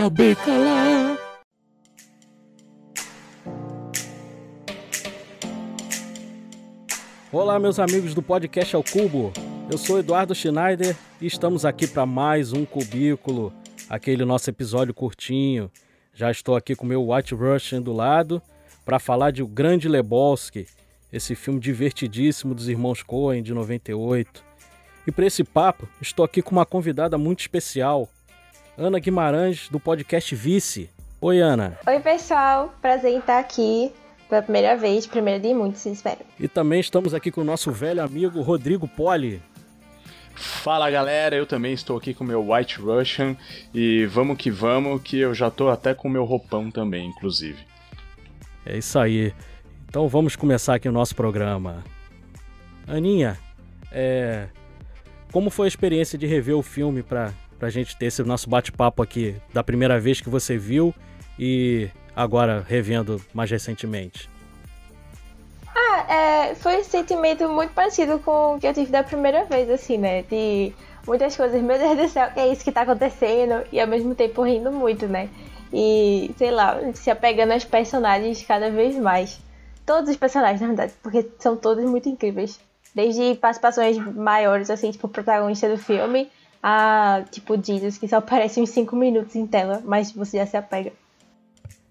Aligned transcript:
Acabei 0.00 0.34
calar. 0.34 1.18
Olá, 7.30 7.58
meus 7.58 7.78
amigos 7.78 8.14
do 8.14 8.22
podcast 8.22 8.74
Ao 8.74 8.82
Cubo. 8.82 9.30
Eu 9.70 9.76
sou 9.76 9.98
Eduardo 9.98 10.34
Schneider 10.34 10.96
e 11.20 11.26
estamos 11.26 11.66
aqui 11.66 11.86
para 11.86 12.06
mais 12.06 12.54
um 12.54 12.64
cubículo, 12.64 13.52
aquele 13.90 14.24
nosso 14.24 14.48
episódio 14.48 14.94
curtinho. 14.94 15.70
Já 16.14 16.30
estou 16.30 16.56
aqui 16.56 16.74
com 16.74 16.86
meu 16.86 17.10
White 17.10 17.34
Russian 17.34 17.82
do 17.82 17.92
lado 17.92 18.40
para 18.86 18.98
falar 18.98 19.32
de 19.32 19.42
O 19.42 19.46
Grande 19.46 19.86
Lebowski, 19.86 20.66
esse 21.12 21.34
filme 21.34 21.60
divertidíssimo 21.60 22.54
dos 22.54 22.70
irmãos 22.70 23.02
Coen 23.02 23.42
de 23.42 23.52
98. 23.52 24.42
E 25.06 25.12
para 25.12 25.26
esse 25.26 25.44
papo, 25.44 25.86
estou 26.00 26.24
aqui 26.24 26.40
com 26.40 26.52
uma 26.52 26.64
convidada 26.64 27.18
muito 27.18 27.40
especial, 27.40 28.08
Ana 28.80 28.98
Guimarães, 28.98 29.68
do 29.68 29.78
podcast 29.78 30.34
Vice. 30.34 30.88
Oi, 31.20 31.38
Ana. 31.38 31.78
Oi, 31.86 32.00
pessoal. 32.00 32.74
Prazer 32.80 33.12
em 33.12 33.18
estar 33.18 33.38
aqui 33.38 33.92
pela 34.26 34.40
primeira 34.40 34.74
vez, 34.74 35.06
primeira 35.06 35.38
de 35.38 35.52
muitos, 35.52 35.84
espero. 35.84 36.20
E 36.38 36.48
também 36.48 36.80
estamos 36.80 37.12
aqui 37.12 37.30
com 37.30 37.42
o 37.42 37.44
nosso 37.44 37.70
velho 37.70 38.02
amigo 38.02 38.40
Rodrigo 38.40 38.88
Poli. 38.88 39.42
Fala 40.34 40.90
galera, 40.90 41.36
eu 41.36 41.44
também 41.44 41.74
estou 41.74 41.98
aqui 41.98 42.14
com 42.14 42.24
meu 42.24 42.50
White 42.50 42.80
Russian 42.80 43.36
e 43.74 44.06
vamos 44.06 44.38
que 44.38 44.50
vamos, 44.50 45.02
que 45.02 45.18
eu 45.18 45.34
já 45.34 45.50
tô 45.50 45.68
até 45.68 45.92
com 45.92 46.08
meu 46.08 46.24
roupão 46.24 46.70
também, 46.70 47.06
inclusive. 47.06 47.58
É 48.64 48.78
isso 48.78 48.98
aí. 48.98 49.34
Então 49.90 50.08
vamos 50.08 50.36
começar 50.36 50.76
aqui 50.76 50.88
o 50.88 50.92
nosso 50.92 51.14
programa. 51.14 51.84
Aninha, 52.86 53.38
é... 53.92 54.46
como 55.30 55.50
foi 55.50 55.66
a 55.66 55.68
experiência 55.68 56.18
de 56.18 56.26
rever 56.26 56.56
o 56.56 56.62
filme 56.62 57.02
para 57.02 57.30
a 57.68 57.70
gente 57.70 57.96
ter 57.96 58.06
esse 58.06 58.22
nosso 58.22 58.48
bate-papo 58.48 59.02
aqui 59.02 59.36
da 59.52 59.62
primeira 59.62 59.98
vez 59.98 60.20
que 60.20 60.28
você 60.28 60.56
viu 60.56 60.94
e 61.38 61.88
agora 62.14 62.64
revendo 62.66 63.20
mais 63.32 63.50
recentemente? 63.50 64.28
Ah, 65.74 66.12
é, 66.12 66.54
foi 66.54 66.78
um 66.78 66.84
sentimento 66.84 67.48
muito 67.48 67.72
parecido 67.72 68.18
com 68.18 68.56
o 68.56 68.60
que 68.60 68.66
eu 68.66 68.74
tive 68.74 68.90
da 68.90 69.02
primeira 69.02 69.44
vez, 69.44 69.70
assim, 69.70 69.98
né? 69.98 70.22
De 70.22 70.72
muitas 71.06 71.36
coisas, 71.36 71.62
meu 71.62 71.78
Deus 71.78 71.96
do 71.96 72.08
céu, 72.08 72.28
é 72.36 72.48
isso 72.48 72.64
que 72.64 72.72
tá 72.72 72.82
acontecendo? 72.82 73.64
E 73.72 73.80
ao 73.80 73.86
mesmo 73.86 74.14
tempo 74.14 74.42
rindo 74.42 74.70
muito, 74.72 75.06
né? 75.06 75.28
E, 75.72 76.32
sei 76.36 76.50
lá, 76.50 76.78
se 76.94 77.10
apegando 77.10 77.52
aos 77.52 77.64
personagens 77.64 78.42
cada 78.42 78.70
vez 78.70 78.96
mais. 78.96 79.40
Todos 79.86 80.10
os 80.10 80.16
personagens, 80.16 80.60
na 80.60 80.68
verdade, 80.68 80.92
porque 81.02 81.28
são 81.38 81.56
todos 81.56 81.84
muito 81.84 82.08
incríveis. 82.08 82.60
Desde 82.94 83.36
participações 83.36 83.96
maiores, 83.98 84.68
assim, 84.68 84.90
tipo, 84.90 85.08
protagonista 85.08 85.68
do 85.68 85.78
filme, 85.78 86.28
a, 86.62 87.22
tipo, 87.30 87.60
Jesus, 87.62 87.98
que 87.98 88.08
só 88.08 88.16
aparece 88.16 88.60
uns 88.60 88.70
5 88.70 88.94
minutos 88.96 89.34
em 89.36 89.46
tela, 89.46 89.82
mas 89.84 90.12
você 90.12 90.38
já 90.38 90.46
se 90.46 90.56
apega. 90.56 90.92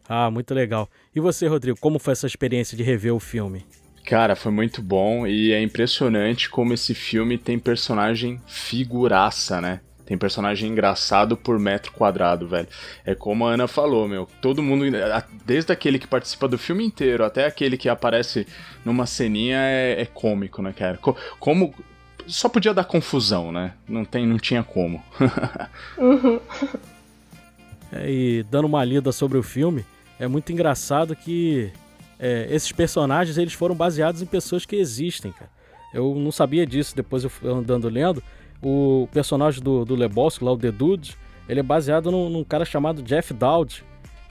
Ah, 0.07 0.31
muito 0.31 0.53
legal. 0.53 0.89
E 1.15 1.19
você, 1.19 1.47
Rodrigo, 1.47 1.77
como 1.79 1.99
foi 1.99 2.13
essa 2.13 2.27
experiência 2.27 2.75
de 2.75 2.83
rever 2.83 3.13
o 3.13 3.19
filme? 3.19 3.65
Cara, 4.05 4.35
foi 4.35 4.51
muito 4.51 4.81
bom 4.81 5.27
e 5.27 5.51
é 5.51 5.61
impressionante 5.61 6.49
como 6.49 6.73
esse 6.73 6.95
filme 6.95 7.37
tem 7.37 7.59
personagem 7.59 8.41
figuraça, 8.47 9.61
né? 9.61 9.81
Tem 10.09 10.17
personagem 10.17 10.71
engraçado 10.71 11.37
por 11.37 11.59
metro 11.59 11.91
quadrado, 11.91 12.47
velho. 12.47 12.67
É 13.05 13.13
como 13.13 13.45
a 13.45 13.51
Ana 13.51 13.67
falou, 13.67 14.07
meu. 14.07 14.27
Todo 14.41 14.63
mundo, 14.63 14.85
desde 15.45 15.71
aquele 15.71 15.99
que 15.99 16.07
participa 16.07 16.47
do 16.47 16.57
filme 16.57 16.83
inteiro 16.83 17.23
até 17.23 17.45
aquele 17.45 17.77
que 17.77 17.87
aparece 17.87 18.47
numa 18.83 19.05
ceninha, 19.05 19.59
é, 19.59 20.01
é 20.01 20.05
cômico, 20.07 20.63
né, 20.63 20.73
cara? 20.73 20.97
Como. 21.39 21.75
Só 22.29 22.47
podia 22.47 22.73
dar 22.73 22.83
confusão, 22.83 23.51
né? 23.51 23.73
Não, 23.87 24.05
tem, 24.05 24.25
não 24.25 24.37
tinha 24.37 24.63
como. 24.63 25.03
uhum. 25.97 26.39
é, 27.91 28.09
e 28.09 28.43
dando 28.43 28.65
uma 28.65 28.85
lida 28.85 29.11
sobre 29.11 29.37
o 29.37 29.43
filme, 29.43 29.83
é 30.19 30.27
muito 30.27 30.51
engraçado 30.51 31.15
que 31.15 31.71
é, 32.19 32.47
esses 32.51 32.71
personagens 32.71 33.37
eles 33.37 33.53
foram 33.53 33.73
baseados 33.73 34.21
em 34.21 34.25
pessoas 34.25 34.65
que 34.65 34.75
existem, 34.75 35.31
cara. 35.31 35.49
Eu 35.93 36.13
não 36.15 36.31
sabia 36.31 36.67
disso, 36.67 36.95
depois 36.95 37.23
eu 37.23 37.31
andando 37.43 37.89
lendo. 37.89 38.21
O 38.61 39.07
personagem 39.11 39.63
do, 39.63 39.83
do 39.83 39.95
Lebowski, 39.95 40.43
lá 40.43 40.51
o 40.51 40.57
The 40.57 40.71
Dude, 40.71 41.15
ele 41.47 41.61
é 41.61 41.63
baseado 41.63 42.11
num, 42.11 42.29
num 42.29 42.43
cara 42.43 42.63
chamado 42.63 43.01
Jeff 43.01 43.33
Dowd, 43.33 43.83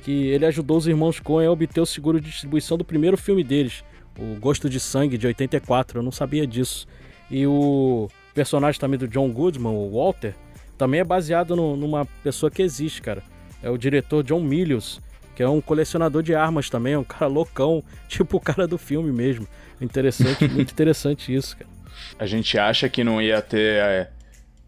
que 0.03 0.29
ele 0.29 0.47
ajudou 0.47 0.77
os 0.77 0.87
irmãos 0.87 1.19
Coen 1.19 1.49
a 1.49 1.51
obter 1.51 1.81
o 1.81 1.87
seguro 1.87 2.21
de 2.21 2.31
distribuição 2.31 2.79
do 2.79 2.85
primeiro 2.85 3.17
filme 3.17 3.43
deles, 3.43 3.83
o 4.17 4.39
Gosto 4.39 4.69
de 4.71 4.79
Sangue, 4.79 5.19
de 5.19 5.27
84. 5.27 5.99
Eu 5.99 6.03
não 6.03 6.13
sabia 6.13 6.47
disso. 6.47 6.87
E 7.31 7.47
o 7.47 8.09
personagem 8.35 8.81
também 8.81 8.99
do 8.99 9.09
John 9.09 9.31
Goodman, 9.31 9.73
o 9.73 9.91
Walter, 9.91 10.35
também 10.77 11.01
é 11.01 11.05
baseado 11.05 11.57
no, 11.57 11.77
numa 11.77 12.07
pessoa 12.23 12.51
que 12.51 12.63
existe, 12.63 13.03
cara. 13.03 13.23
É 13.63 13.69
o 13.69 13.77
diretor 13.77 14.23
John 14.23 14.41
Milius, 14.41 15.01
que 15.35 15.43
é 15.43 15.49
um 15.49 15.61
colecionador 15.61 16.23
de 16.23 16.35
armas 16.35 16.71
também, 16.71 16.95
é 16.95 16.99
um 16.99 17.05
cara 17.05 17.27
loucão, 17.27 17.83
tipo 18.09 18.37
o 18.37 18.41
cara 18.41 18.67
do 18.67 18.79
filme 18.79 19.13
mesmo. 19.13 19.47
Interessante, 19.81 20.47
muito 20.49 20.73
interessante 20.73 21.35
isso, 21.35 21.57
cara. 21.57 21.71
A 22.19 22.27
gente 22.27 22.57
acha 22.59 22.89
que 22.89 23.03
não 23.03 23.21
ia 23.21 23.43
ter 23.43 23.83
é, 23.83 24.11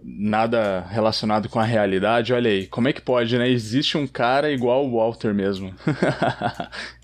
nada 0.03 0.81
relacionado 0.91 1.48
com 1.48 1.60
a 1.60 1.65
realidade, 1.65 2.32
olha 2.32 2.50
aí, 2.50 2.66
como 2.66 2.88
é 2.88 2.92
que 2.92 3.00
pode, 3.00 3.38
né? 3.38 3.48
Existe 3.48 3.97
um 3.97 4.06
cara 4.06 4.50
igual 4.50 4.87
o 4.87 4.97
Walter 4.97 5.32
mesmo. 5.32 5.75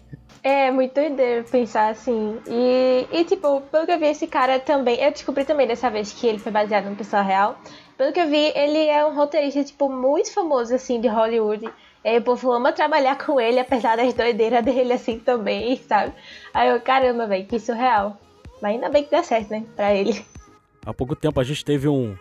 É 0.49 0.71
muito 0.71 0.95
doideiro 0.95 1.43
pensar 1.43 1.89
assim. 1.89 2.39
E, 2.47 3.05
e, 3.11 3.25
tipo, 3.25 3.63
pelo 3.63 3.85
que 3.85 3.91
eu 3.91 3.99
vi, 3.99 4.07
esse 4.07 4.29
cara 4.29 4.61
também. 4.61 4.95
Eu 5.03 5.11
descobri 5.11 5.45
também 5.45 5.67
dessa 5.67 5.91
vez 5.91 6.13
que 6.13 6.25
ele 6.25 6.39
foi 6.39 6.53
baseado 6.53 6.85
numa 6.85 6.95
pessoa 6.95 7.21
real. 7.21 7.59
Pelo 7.99 8.13
que 8.13 8.21
eu 8.21 8.29
vi, 8.29 8.53
ele 8.55 8.87
é 8.87 9.05
um 9.05 9.13
roteirista, 9.13 9.65
tipo, 9.65 9.89
muito 9.89 10.33
famoso, 10.33 10.73
assim, 10.73 11.01
de 11.01 11.09
Hollywood. 11.09 11.69
E 12.05 12.19
o 12.19 12.23
povo 12.23 12.53
ama 12.53 12.73
trabalhar 12.73 13.19
com 13.19 13.41
ele, 13.41 13.59
apesar 13.59 13.97
das 13.97 14.15
doideiras 14.15 14.65
dele 14.65 14.93
assim 14.93 15.19
também, 15.19 15.79
sabe? 15.79 16.13
Aí 16.55 16.69
eu, 16.69 16.81
caramba, 16.81 17.27
velho, 17.27 17.45
que 17.45 17.59
surreal. 17.59 18.17
Mas 18.63 18.75
ainda 18.75 18.89
bem 18.89 19.03
que 19.03 19.11
dá 19.11 19.25
certo, 19.25 19.51
né? 19.51 19.65
Pra 19.75 19.93
ele. 19.93 20.25
Há 20.87 20.95
pouco 20.95 21.17
tempo 21.17 21.41
a 21.41 21.45
gente 21.45 21.65
teve 21.65 21.89
um, 21.89 22.17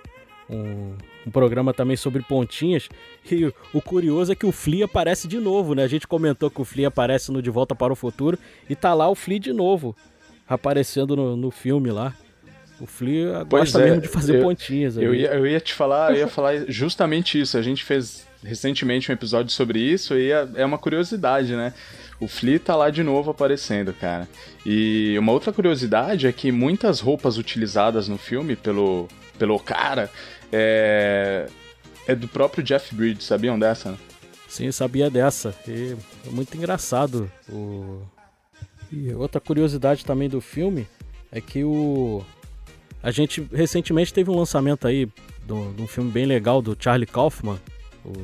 um, 0.50 0.94
um, 1.26 1.32
programa 1.32 1.74
também 1.74 1.96
sobre 1.96 2.22
pontinhas. 2.22 2.90
E 3.30 3.52
o 3.74 3.82
curioso 3.82 4.32
é 4.32 4.36
que 4.36 4.46
o 4.46 4.52
Flea 4.52 4.86
aparece 4.86 5.28
de 5.28 5.40
novo, 5.40 5.74
né? 5.74 5.84
A 5.84 5.88
gente 5.88 6.08
comentou 6.08 6.50
que 6.50 6.62
o 6.62 6.66
Flea 6.66 6.88
aparece 6.88 7.32
no 7.32 7.42
De 7.42 7.50
Volta 7.50 7.76
para 7.76 7.92
o 7.92 7.96
Futuro 7.96 8.38
e 8.70 8.76
tá 8.76 8.94
lá 8.94 9.10
o 9.10 9.16
Flea 9.16 9.40
de 9.40 9.54
novo, 9.54 9.96
aparecendo 10.48 11.16
no, 11.16 11.36
no 11.36 11.52
filme 11.52 11.92
lá. 11.92 12.14
O 12.80 12.86
Flea 12.86 13.44
gosta 13.44 13.80
é, 13.82 13.86
mesmo 13.86 14.02
de 14.02 14.08
fazer 14.08 14.38
eu, 14.38 14.42
pontinhas. 14.42 14.98
Eu 14.98 15.16
ia, 15.16 15.30
eu 15.30 15.48
ia 15.48 15.60
te 15.60 15.74
falar, 15.74 16.12
eu 16.12 16.18
ia 16.18 16.28
falar 16.28 16.66
justamente 16.68 17.40
isso. 17.40 17.58
A 17.58 17.62
gente 17.62 17.84
fez 17.84 18.26
recentemente 18.44 19.10
um 19.10 19.14
episódio 19.14 19.52
sobre 19.52 19.80
isso 19.80 20.14
e 20.16 20.32
é, 20.32 20.48
é 20.56 20.66
uma 20.66 20.78
curiosidade, 20.78 21.56
né? 21.56 21.74
O 22.20 22.28
Flea 22.28 22.60
tá 22.60 22.76
lá 22.76 22.90
de 22.90 23.04
novo 23.04 23.32
aparecendo, 23.32 23.94
cara. 23.94 24.28
E 24.66 25.16
uma 25.18 25.32
outra 25.32 25.52
curiosidade 25.52 26.28
é 26.28 26.32
que 26.32 26.52
muitas 26.52 27.00
roupas 27.00 27.38
utilizadas 27.38 28.08
no 28.08 28.18
filme 28.18 28.56
pelo, 28.56 29.08
pelo 29.38 29.60
cara 29.60 30.10
é, 30.58 31.48
é 32.08 32.16
do 32.16 32.28
próprio 32.28 32.64
Jeff 32.64 32.96
Bridges, 32.96 33.26
sabiam 33.26 33.60
dessa? 33.60 33.98
Sim, 34.48 34.72
sabia 34.72 35.10
dessa. 35.10 35.54
E 35.68 35.96
é 36.26 36.30
muito 36.30 36.56
engraçado. 36.56 37.30
O... 37.50 38.02
E 38.92 39.14
outra 39.14 39.42
curiosidade 39.42 40.06
também 40.06 40.30
do 40.30 40.40
filme 40.40 40.88
é 41.32 41.42
que 41.42 41.64
o. 41.64 42.24
A 43.04 43.12
gente 43.12 43.46
recentemente 43.52 44.14
teve 44.14 44.32
um 44.32 44.38
lançamento 44.38 44.88
aí 44.88 45.08
de 45.46 45.54
um 45.54 45.88
filme 45.88 46.10
bem 46.10 46.26
legal 46.26 46.62
do 46.62 46.76
Charlie 46.80 47.06
Kaufman, 47.06 47.60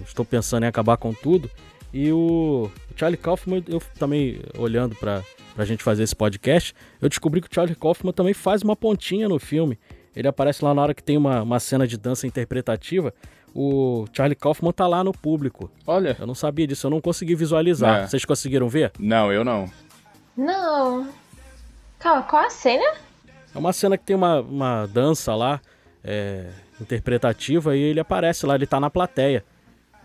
Estou 0.06 0.24
pensando 0.24 0.64
em 0.64 0.68
acabar 0.68 0.98
com 0.98 1.14
tudo. 1.14 1.50
E 1.94 2.12
o 2.12 2.70
Charlie 2.96 3.18
Kaufman, 3.18 3.64
eu 3.68 3.82
também 3.98 4.40
olhando 4.58 4.96
para 4.96 5.24
a 5.58 5.66
gente 5.66 5.84
fazer 5.84 6.04
esse 6.04 6.16
podcast, 6.16 6.74
eu 7.02 7.10
descobri 7.10 7.42
que 7.42 7.48
o 7.48 7.54
Charlie 7.54 7.76
Kaufman 7.76 8.14
também 8.14 8.34
faz 8.34 8.62
uma 8.62 8.76
pontinha 8.76 9.28
no 9.28 9.40
filme. 9.40 9.78
Ele 10.16 10.28
aparece 10.28 10.64
lá 10.64 10.74
na 10.74 10.82
hora 10.82 10.94
que 10.94 11.04
tem 11.04 11.18
uma, 11.18 11.42
uma 11.42 11.60
cena 11.60 11.88
de 11.88 11.98
dança 11.98 12.28
interpretativa. 12.28 13.14
O 13.54 14.06
Charlie 14.14 14.36
Kaufman 14.36 14.72
tá 14.72 14.88
lá 14.88 15.04
no 15.04 15.12
público. 15.12 15.70
Olha. 15.86 16.16
Eu 16.20 16.28
não 16.28 16.36
sabia 16.36 16.66
disso, 16.66 16.88
eu 16.88 16.92
não 16.92 17.02
consegui 17.02 17.36
visualizar. 17.36 18.04
É. 18.04 18.08
Vocês 18.08 18.24
conseguiram 18.26 18.70
ver? 18.70 18.92
Não, 19.00 19.32
eu 19.32 19.44
não. 19.44 19.70
Não. 20.36 21.10
Calma, 22.00 22.24
qual 22.24 22.46
a 22.46 22.50
cena? 22.50 22.96
É 23.54 23.58
uma 23.58 23.74
cena 23.74 23.98
que 23.98 24.06
tem 24.06 24.16
uma, 24.16 24.40
uma 24.40 24.86
dança 24.88 25.36
lá, 25.36 25.60
é, 26.04 26.48
interpretativa, 26.80 27.76
e 27.76 27.82
ele 27.82 28.00
aparece 28.00 28.46
lá, 28.46 28.56
ele 28.56 28.66
tá 28.66 28.80
na 28.80 28.90
plateia. 28.90 29.44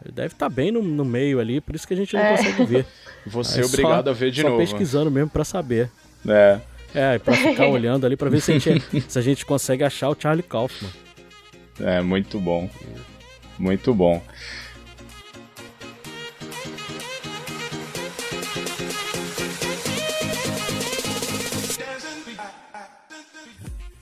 Ele 0.05 0.13
deve 0.13 0.35
estar 0.35 0.49
tá 0.49 0.55
bem 0.55 0.71
no, 0.71 0.83
no, 0.83 1.05
meio 1.05 1.41
ali, 1.41 1.61
por 1.61 1.75
isso 1.75 1.87
que 1.87 1.95
a 1.95 1.97
gente 1.97 2.15
não 2.15 2.23
é. 2.23 2.37
consegue 2.37 2.65
ver. 2.65 2.87
Você 3.27 3.63
é 3.63 3.65
obrigado 3.65 4.05
só, 4.05 4.11
a 4.11 4.13
ver 4.13 4.31
de 4.31 4.43
só 4.43 4.49
novo. 4.49 4.61
pesquisando 4.61 5.11
mesmo 5.11 5.31
para 5.31 5.45
saber. 5.45 5.91
É. 6.29 6.61
É, 6.95 7.19
pra 7.19 7.35
ficar 7.35 7.67
olhando 7.69 8.07
ali 8.07 8.17
pra 8.17 8.29
ver 8.31 8.41
se 8.41 8.53
a, 8.53 8.59
gente, 8.59 9.05
se 9.09 9.19
a 9.19 9.23
gente 9.23 9.45
consegue 9.45 9.85
achar 9.85 10.09
o 10.09 10.17
Charlie 10.19 10.43
Kaufman. 10.43 10.91
É, 11.81 12.01
muito 12.01 12.41
bom. 12.41 12.71
Muito 13.59 13.95
bom. 13.95 14.23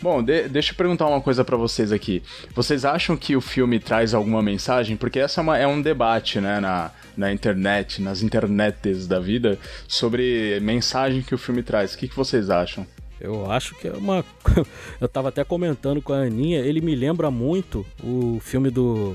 Bom, 0.04 0.22
de, 0.22 0.50
deixa 0.50 0.72
eu 0.72 0.76
perguntar 0.76 1.06
uma 1.06 1.22
coisa 1.22 1.42
para 1.42 1.56
vocês 1.56 1.90
aqui. 1.90 2.22
Vocês 2.54 2.84
acham 2.84 3.16
que 3.16 3.34
o 3.34 3.40
filme 3.40 3.80
traz 3.80 4.12
alguma 4.12 4.42
mensagem? 4.42 4.98
Porque 4.98 5.18
essa 5.18 5.40
é, 5.40 5.42
uma, 5.42 5.56
é 5.56 5.66
um 5.66 5.80
debate, 5.80 6.42
né, 6.42 6.60
na, 6.60 6.90
na 7.16 7.32
internet, 7.32 8.02
nas 8.02 8.20
internetes 8.20 9.06
da 9.06 9.18
vida, 9.18 9.58
sobre 9.88 10.60
mensagem 10.60 11.22
que 11.22 11.34
o 11.34 11.38
filme 11.38 11.62
traz. 11.62 11.94
O 11.94 11.96
que, 11.96 12.06
que 12.06 12.14
vocês 12.14 12.50
acham? 12.50 12.86
Eu 13.18 13.50
acho 13.50 13.74
que 13.76 13.88
é 13.88 13.92
uma. 13.92 14.22
Eu 15.00 15.08
tava 15.08 15.30
até 15.30 15.42
comentando 15.42 16.02
com 16.02 16.12
a 16.12 16.18
Aninha, 16.18 16.60
ele 16.60 16.82
me 16.82 16.94
lembra 16.94 17.30
muito 17.30 17.86
o 18.02 18.38
filme 18.42 18.68
do. 18.68 19.14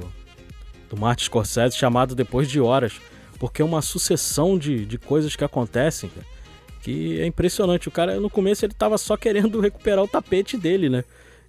do 0.90 0.98
Martin 0.98 1.26
Scorsese 1.26 1.78
chamado 1.78 2.16
Depois 2.16 2.50
de 2.50 2.60
Horas. 2.60 3.00
Porque 3.38 3.62
é 3.62 3.66
uma 3.66 3.84
sucessão 3.84 4.58
de, 4.58 4.88
de 4.88 4.98
coisas 4.98 5.36
que 5.36 5.44
acontecem, 5.44 6.10
cara 6.10 6.39
que 6.82 7.20
é 7.20 7.26
impressionante. 7.26 7.88
O 7.88 7.92
cara, 7.92 8.20
no 8.20 8.30
começo, 8.30 8.66
ele 8.66 8.74
tava 8.74 8.98
só 8.98 9.18
querendo 9.18 9.60
recuperar 9.62 10.04
o 10.04 10.08
tapete 10.08 10.58
dele, 10.58 10.90
né? 10.90 11.04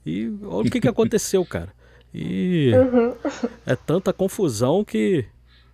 E 0.05 0.33
olha 0.43 0.69
o 0.69 0.71
que, 0.71 0.81
que 0.81 0.89
aconteceu, 0.89 1.45
cara. 1.45 1.73
E 2.13 2.73
uhum. 2.75 3.15
é 3.65 3.77
tanta 3.77 4.13
confusão 4.13 4.85
que 4.85 5.25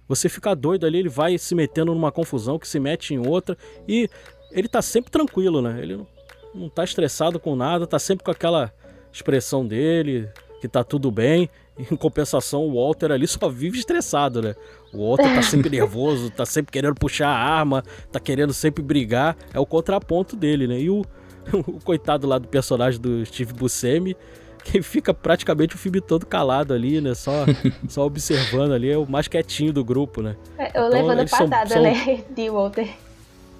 você 0.08 0.29
fica 0.29 0.55
doido 0.55 0.87
ali, 0.87 0.99
ele 0.99 1.08
vai 1.08 1.37
se 1.38 1.55
metendo 1.55 1.93
numa 1.94 2.12
confusão 2.12 2.58
que 2.58 2.69
se 2.69 2.79
mete 2.79 3.14
em 3.14 3.26
outra. 3.26 3.56
E 3.88 4.08
ele 4.53 4.69
tá 4.69 4.81
sempre 4.82 5.11
tranquilo, 5.11 5.61
né? 5.61 5.79
Ele 5.82 5.97
não, 5.97 6.06
não 6.55 6.69
tá 6.69 6.85
estressado 6.85 7.41
com 7.41 7.56
nada, 7.56 7.87
tá 7.87 7.99
sempre 7.99 8.25
com 8.25 8.31
aquela 8.31 8.73
expressão 9.12 9.67
dele, 9.67 10.29
que 10.61 10.69
tá 10.69 10.85
tudo 10.85 11.11
bem. 11.11 11.49
Em 11.78 11.96
compensação, 11.96 12.62
o 12.62 12.75
Walter 12.75 13.12
ali 13.12 13.26
só 13.26 13.49
vive 13.50 13.78
estressado, 13.78 14.40
né? 14.40 14.55
O 14.94 15.08
Walter 15.08 15.34
tá 15.34 15.43
sempre 15.43 15.69
nervoso, 15.76 16.31
tá 16.31 16.46
sempre 16.46 16.73
querendo 16.73 16.94
puxar 16.94 17.28
a 17.28 17.37
arma, 17.37 17.84
tá 18.11 18.19
querendo 18.19 18.55
sempre 18.55 18.82
brigar. 18.82 19.37
É 19.52 19.61
o 19.61 19.67
contraponto 19.67 20.34
dele, 20.37 20.67
né? 20.67 20.81
E 20.81 20.88
o, 20.88 21.05
o 21.52 21.78
coitado 21.84 22.26
lá 22.26 22.38
do 22.38 22.49
personagem 22.49 22.99
do 22.99 23.25
Steve 23.26 23.52
Buscemi, 23.52 24.17
que 24.64 24.81
fica 24.81 25.12
praticamente 25.12 25.75
o 25.75 25.78
filme 25.78 26.00
todo 26.00 26.25
calado 26.25 26.73
ali, 26.73 26.99
né? 26.99 27.14
Só, 27.14 27.44
só 27.88 28.06
observando 28.06 28.72
ali, 28.72 28.90
é 28.90 28.96
o 28.96 29.06
mais 29.06 29.29
quietinho 29.29 29.72
do 29.72 29.84
grupo, 29.84 30.22
né? 30.22 30.34
É, 30.56 30.81
ou 30.81 30.88
então, 30.88 31.06
levando 31.06 31.29
patada, 31.29 31.69
são, 31.69 31.82
né? 31.82 32.25
De 32.34 32.49
Walter. 32.49 32.88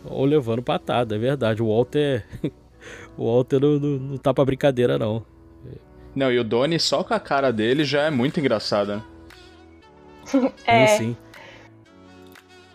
Ou 0.07 0.25
levando 0.25 0.63
patada, 0.63 1.15
é 1.17 1.19
verdade. 1.19 1.63
O 1.63 1.69
Walter. 1.69 2.25
o 3.17 3.27
Walter 3.27 3.61
não, 3.61 3.79
não, 3.79 3.99
não 3.99 4.17
tá 4.17 4.33
pra 4.33 4.45
brincadeira, 4.45 4.99
não. 4.99 5.23
Não, 6.17 6.33
e 6.33 6.39
o 6.39 6.45
Donnie 6.45 6.81
só 6.81 7.05
com 7.05 7.13
a 7.13 7.21
cara 7.21 7.53
dele 7.53 7.85
já 7.85 8.05
é 8.05 8.11
muito 8.11 8.41
engraçado, 8.41 8.97
né? 8.97 9.03
é. 10.67 10.87
Sim, 10.87 10.97
sim. 10.97 11.17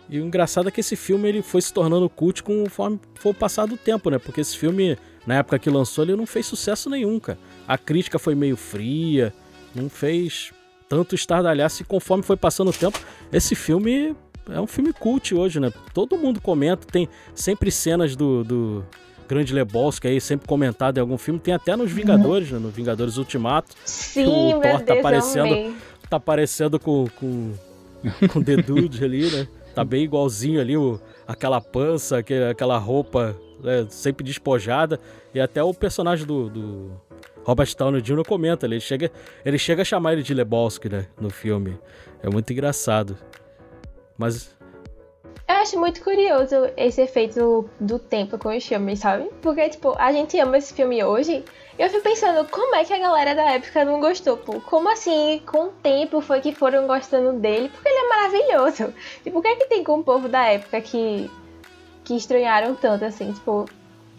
E 0.07 0.19
o 0.19 0.25
engraçado 0.25 0.67
é 0.67 0.71
que 0.71 0.81
esse 0.81 0.95
filme 0.95 1.27
ele 1.27 1.41
foi 1.41 1.61
se 1.61 1.73
tornando 1.73 2.07
cult 2.09 2.43
conforme 2.43 2.99
foi 3.15 3.31
o 3.31 3.35
passar 3.35 3.65
do 3.65 3.77
tempo, 3.77 4.11
né? 4.11 4.19
Porque 4.19 4.41
esse 4.41 4.55
filme, 4.55 4.97
na 5.25 5.35
época 5.35 5.57
que 5.57 5.69
lançou, 5.69 6.03
ele 6.03 6.15
não 6.15 6.27
fez 6.27 6.45
sucesso 6.45 6.89
nenhum, 6.89 7.19
cara. 7.19 7.39
A 7.67 7.77
crítica 7.77 8.19
foi 8.19 8.35
meio 8.35 8.55
fria, 8.55 9.33
não 9.73 9.89
fez 9.89 10.51
tanto 10.87 11.15
estardalhaço 11.15 11.81
e 11.81 11.85
conforme 11.85 12.23
foi 12.23 12.35
passando 12.35 12.69
o 12.69 12.73
tempo, 12.73 12.99
esse 13.31 13.55
filme 13.55 14.15
é 14.49 14.59
um 14.59 14.67
filme 14.67 14.91
cult 14.93 15.33
hoje, 15.33 15.59
né? 15.59 15.71
Todo 15.93 16.17
mundo 16.17 16.41
comenta, 16.41 16.85
tem 16.85 17.07
sempre 17.33 17.71
cenas 17.71 18.15
do, 18.15 18.43
do 18.43 18.85
Grande 19.27 19.53
Lebowski 19.53 20.07
aí, 20.07 20.19
sempre 20.19 20.47
comentado 20.47 20.97
em 20.97 21.01
algum 21.01 21.17
filme. 21.17 21.39
Tem 21.39 21.53
até 21.53 21.75
nos 21.75 21.91
Vingadores, 21.91 22.51
né? 22.51 22.59
No 22.59 22.69
Vingadores 22.69 23.17
Ultimato. 23.17 23.75
Sim, 23.85 24.25
o 24.25 24.59
Thor 24.59 24.61
tá 24.61 24.93
Deus, 24.93 24.99
aparecendo, 24.99 25.75
tá 26.09 26.17
aparecendo 26.17 26.79
com, 26.79 27.07
com, 27.19 27.53
com 28.31 28.43
The 28.43 28.57
Dude 28.63 29.03
ali, 29.03 29.29
né? 29.29 29.47
Tá 29.73 29.85
bem 29.85 30.03
igualzinho 30.03 30.59
ali, 30.59 30.75
o, 30.75 30.99
aquela 31.25 31.61
pança, 31.61 32.17
aquela 32.49 32.77
roupa 32.77 33.37
né? 33.63 33.85
sempre 33.89 34.23
despojada. 34.23 34.99
E 35.33 35.39
até 35.39 35.63
o 35.63 35.73
personagem 35.73 36.25
do, 36.25 36.49
do 36.49 36.91
Robert 37.43 37.73
Downey 37.77 38.01
Jr. 38.01 38.23
comenta, 38.27 38.65
ele 38.65 38.79
chega, 38.79 39.11
ele 39.45 39.57
chega 39.57 39.81
a 39.81 39.85
chamar 39.85 40.13
ele 40.13 40.23
de 40.23 40.33
Lebowski, 40.33 40.89
né? 40.89 41.07
No 41.19 41.29
filme. 41.29 41.77
É 42.21 42.29
muito 42.29 42.51
engraçado. 42.51 43.17
Mas 44.17 44.55
eu 45.51 45.57
acho 45.57 45.79
muito 45.79 46.01
curioso 46.01 46.55
esse 46.77 47.01
efeito 47.01 47.69
do 47.79 47.99
tempo 47.99 48.37
com 48.37 48.55
os 48.55 48.65
filmes, 48.65 48.99
sabe? 48.99 49.29
Porque, 49.41 49.69
tipo, 49.69 49.93
a 49.97 50.11
gente 50.11 50.39
ama 50.39 50.57
esse 50.57 50.73
filme 50.73 51.03
hoje. 51.03 51.43
E 51.77 51.81
eu 51.81 51.89
fico 51.89 52.03
pensando, 52.03 52.47
como 52.49 52.75
é 52.75 52.85
que 52.85 52.93
a 52.93 52.99
galera 52.99 53.35
da 53.35 53.51
época 53.51 53.83
não 53.85 53.99
gostou, 53.99 54.37
pô? 54.37 54.59
Como 54.61 54.89
assim, 54.91 55.41
com 55.45 55.65
o 55.65 55.71
tempo 55.71 56.21
foi 56.21 56.41
que 56.41 56.53
foram 56.53 56.87
gostando 56.87 57.39
dele? 57.39 57.69
Porque 57.69 57.87
ele 57.87 57.97
é 57.97 58.09
maravilhoso. 58.09 58.93
E 59.25 59.31
por 59.31 59.41
que 59.41 59.47
é 59.47 59.55
que 59.55 59.67
tem 59.67 59.83
com 59.83 59.99
o 59.99 60.03
povo 60.03 60.29
da 60.29 60.45
época 60.45 60.79
que, 60.81 61.29
que 62.03 62.15
estranharam 62.15 62.75
tanto, 62.75 63.05
assim? 63.05 63.31
Tipo, 63.31 63.65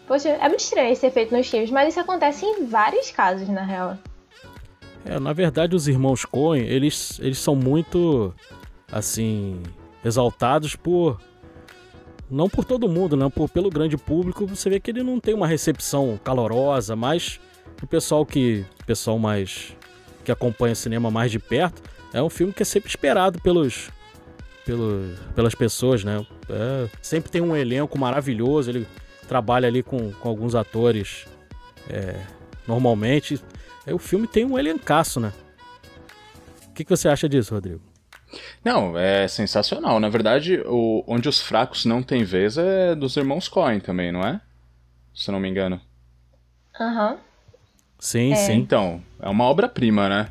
poxa, 0.06 0.28
é 0.28 0.48
muito 0.48 0.60
estranho 0.60 0.92
esse 0.92 1.06
efeito 1.06 1.34
nos 1.34 1.48
filmes, 1.48 1.70
mas 1.70 1.88
isso 1.90 2.00
acontece 2.00 2.44
em 2.44 2.66
vários 2.66 3.10
casos, 3.10 3.48
na 3.48 3.62
real. 3.62 3.96
É, 5.04 5.18
na 5.18 5.32
verdade, 5.32 5.74
os 5.74 5.88
irmãos 5.88 6.24
Coen, 6.24 6.64
eles, 6.64 7.18
eles 7.20 7.38
são 7.38 7.56
muito, 7.56 8.34
assim, 8.90 9.60
exaltados 10.04 10.76
por 10.76 11.20
não 12.30 12.48
por 12.48 12.64
todo 12.64 12.88
mundo, 12.88 13.16
não 13.16 13.30
por 13.30 13.48
pelo 13.48 13.68
grande 13.68 13.96
público, 13.96 14.46
você 14.46 14.70
vê 14.70 14.80
que 14.80 14.90
ele 14.90 15.02
não 15.02 15.20
tem 15.20 15.34
uma 15.34 15.46
recepção 15.46 16.18
calorosa, 16.24 16.96
mas 16.96 17.38
o 17.82 17.86
pessoal 17.86 18.24
que 18.24 18.64
pessoal 18.86 19.18
mais 19.18 19.76
que 20.24 20.32
acompanha 20.32 20.72
o 20.72 20.76
cinema 20.76 21.10
mais 21.10 21.30
de 21.30 21.38
perto, 21.38 21.82
é 22.12 22.22
um 22.22 22.30
filme 22.30 22.52
que 22.52 22.62
é 22.62 22.64
sempre 22.64 22.88
esperado 22.88 23.40
pelos 23.40 23.90
pelas 25.34 25.54
pessoas, 25.54 26.04
né? 26.04 26.24
É, 26.48 26.88
sempre 27.02 27.30
tem 27.30 27.42
um 27.42 27.56
elenco 27.56 27.98
maravilhoso, 27.98 28.70
ele 28.70 28.86
trabalha 29.26 29.66
ali 29.66 29.82
com, 29.82 30.12
com 30.12 30.28
alguns 30.28 30.54
atores 30.54 31.26
é, 31.90 32.20
normalmente. 32.66 33.42
É, 33.84 33.92
o 33.92 33.98
filme 33.98 34.26
tem 34.26 34.44
um 34.44 34.58
elencaço, 34.58 35.18
né? 35.18 35.32
O 36.68 36.72
que, 36.72 36.84
que 36.84 36.90
você 36.90 37.08
acha 37.08 37.28
disso, 37.28 37.54
Rodrigo? 37.54 37.91
Não, 38.64 38.98
é 38.98 39.26
sensacional. 39.28 40.00
Na 40.00 40.08
verdade, 40.08 40.62
o, 40.66 41.04
onde 41.06 41.28
os 41.28 41.40
fracos 41.40 41.84
não 41.84 42.02
têm 42.02 42.24
vez 42.24 42.56
é 42.56 42.94
dos 42.94 43.16
irmãos 43.16 43.48
Coen 43.48 43.80
também, 43.80 44.12
não 44.12 44.22
é? 44.26 44.40
Se 45.14 45.30
não 45.30 45.40
me 45.40 45.48
engano. 45.48 45.80
Aham. 46.80 47.12
Uhum. 47.12 47.18
Sim, 47.98 48.32
é. 48.32 48.36
sim. 48.36 48.54
Então, 48.54 49.00
é 49.20 49.28
uma 49.28 49.44
obra-prima, 49.44 50.08
né? 50.08 50.28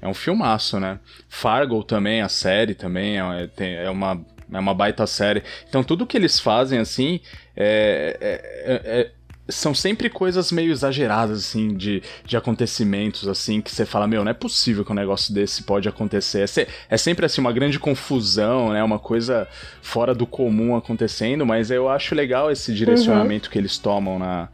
É 0.00 0.08
um 0.08 0.14
filmaço, 0.14 0.80
né? 0.80 0.98
Fargo 1.28 1.84
também, 1.84 2.20
a 2.20 2.28
série 2.28 2.74
também, 2.74 3.18
é, 3.20 3.84
é, 3.84 3.88
uma, 3.88 4.20
é 4.52 4.58
uma 4.58 4.74
baita 4.74 5.06
série. 5.06 5.44
Então, 5.68 5.84
tudo 5.84 6.04
que 6.04 6.16
eles 6.16 6.40
fazem, 6.40 6.80
assim, 6.80 7.20
é, 7.56 8.16
é, 8.20 8.82
é 8.84 9.10
são 9.48 9.74
sempre 9.74 10.08
coisas 10.08 10.52
meio 10.52 10.70
exageradas, 10.70 11.38
assim, 11.38 11.74
de, 11.74 12.02
de 12.24 12.36
acontecimentos, 12.36 13.26
assim, 13.26 13.60
que 13.60 13.70
você 13.70 13.84
fala, 13.84 14.06
meu, 14.06 14.24
não 14.24 14.30
é 14.30 14.34
possível 14.34 14.84
que 14.84 14.92
um 14.92 14.94
negócio 14.94 15.34
desse 15.34 15.64
pode 15.64 15.88
acontecer. 15.88 16.48
É, 16.56 16.66
é 16.90 16.96
sempre, 16.96 17.26
assim, 17.26 17.40
uma 17.40 17.52
grande 17.52 17.78
confusão, 17.78 18.72
né? 18.72 18.82
Uma 18.82 18.98
coisa 18.98 19.48
fora 19.80 20.14
do 20.14 20.26
comum 20.26 20.76
acontecendo, 20.76 21.44
mas 21.44 21.70
eu 21.70 21.88
acho 21.88 22.14
legal 22.14 22.50
esse 22.50 22.72
direcionamento 22.72 23.46
uhum. 23.46 23.52
que 23.52 23.58
eles 23.58 23.78
tomam 23.78 24.18
na, 24.18 24.48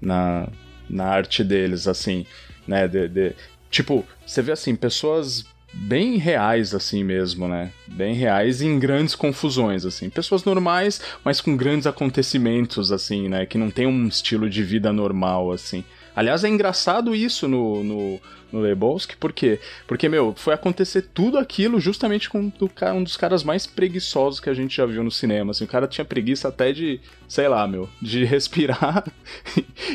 na, 0.00 0.48
na 0.90 1.04
arte 1.04 1.44
deles, 1.44 1.86
assim, 1.86 2.26
né? 2.66 2.88
De, 2.88 3.08
de, 3.08 3.32
tipo, 3.70 4.04
você 4.26 4.42
vê, 4.42 4.52
assim, 4.52 4.74
pessoas 4.74 5.44
bem 5.72 6.16
reais 6.16 6.74
assim 6.74 7.02
mesmo, 7.02 7.48
né? 7.48 7.70
Bem 7.86 8.14
reais 8.14 8.60
em 8.60 8.78
grandes 8.78 9.14
confusões 9.14 9.84
assim. 9.84 10.10
Pessoas 10.10 10.44
normais, 10.44 11.00
mas 11.24 11.40
com 11.40 11.56
grandes 11.56 11.86
acontecimentos 11.86 12.92
assim, 12.92 13.28
né? 13.28 13.46
Que 13.46 13.58
não 13.58 13.70
tem 13.70 13.86
um 13.86 14.06
estilo 14.06 14.48
de 14.48 14.62
vida 14.62 14.92
normal 14.92 15.50
assim. 15.52 15.84
Aliás, 16.14 16.44
é 16.44 16.48
engraçado 16.48 17.14
isso 17.14 17.48
no, 17.48 17.82
no, 17.82 18.20
no 18.52 18.60
Lebowski, 18.60 19.16
por 19.16 19.32
quê? 19.32 19.58
Porque, 19.86 20.08
meu, 20.08 20.34
foi 20.36 20.52
acontecer 20.52 21.02
tudo 21.14 21.38
aquilo 21.38 21.80
justamente 21.80 22.28
com 22.28 22.52
um 22.94 23.02
dos 23.02 23.16
caras 23.16 23.42
mais 23.42 23.66
preguiçosos 23.66 24.38
que 24.38 24.50
a 24.50 24.54
gente 24.54 24.76
já 24.76 24.84
viu 24.84 25.02
no 25.02 25.10
cinema. 25.10 25.52
Assim, 25.52 25.64
o 25.64 25.68
cara 25.68 25.88
tinha 25.88 26.04
preguiça 26.04 26.48
até 26.48 26.72
de, 26.72 27.00
sei 27.26 27.48
lá, 27.48 27.66
meu, 27.66 27.88
de 28.00 28.24
respirar 28.26 29.04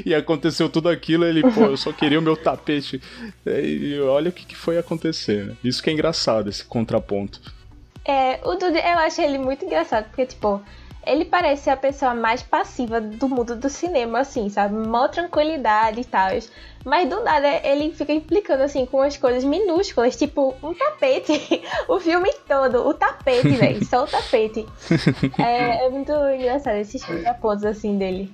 e 0.05 0.15
aconteceu 0.15 0.67
tudo 0.67 0.89
aquilo. 0.89 1.25
Ele, 1.25 1.43
pô, 1.43 1.65
eu 1.65 1.77
só 1.77 1.93
queria 1.93 2.19
o 2.19 2.21
meu 2.21 2.35
tapete. 2.35 2.99
E 3.45 3.99
olha 3.99 4.29
o 4.29 4.33
que, 4.33 4.45
que 4.45 4.55
foi 4.55 4.77
acontecer, 4.77 5.45
né? 5.45 5.55
Isso 5.63 5.81
que 5.81 5.89
é 5.89 5.93
engraçado, 5.93 6.49
esse 6.49 6.65
contraponto. 6.65 7.39
É, 8.03 8.39
o 8.43 8.55
Dude, 8.55 8.77
eu 8.77 8.99
acho 8.99 9.21
ele 9.21 9.37
muito 9.37 9.65
engraçado, 9.65 10.05
porque, 10.05 10.25
tipo, 10.25 10.63
ele 11.07 11.25
parece 11.25 11.69
a 11.69 11.77
pessoa 11.77 12.13
mais 12.13 12.43
passiva 12.43 12.99
do 12.99 13.29
mundo 13.29 13.55
do 13.55 13.69
cinema, 13.69 14.19
assim, 14.19 14.49
sabe? 14.49 14.75
Mó 14.75 15.07
tranquilidade 15.07 16.01
e 16.01 16.05
tal. 16.05 16.29
Mas 16.85 17.09
do 17.09 17.23
nada 17.23 17.47
ele 17.67 17.91
fica 17.91 18.13
implicando, 18.13 18.63
assim, 18.63 18.85
com 18.85 19.01
as 19.01 19.17
coisas 19.17 19.43
minúsculas, 19.43 20.15
tipo 20.15 20.53
um 20.61 20.73
tapete. 20.73 21.61
o 21.87 21.99
filme 21.99 22.31
todo, 22.47 22.87
o 22.87 22.93
tapete, 22.93 23.49
velho. 23.49 23.83
Só 23.85 24.03
o 24.03 24.07
tapete. 24.07 24.65
É, 25.37 25.85
é, 25.85 25.89
muito 25.89 26.11
engraçado 26.11 26.77
esses 26.77 27.03
pontos, 27.39 27.63
assim, 27.63 27.97
dele. 27.97 28.33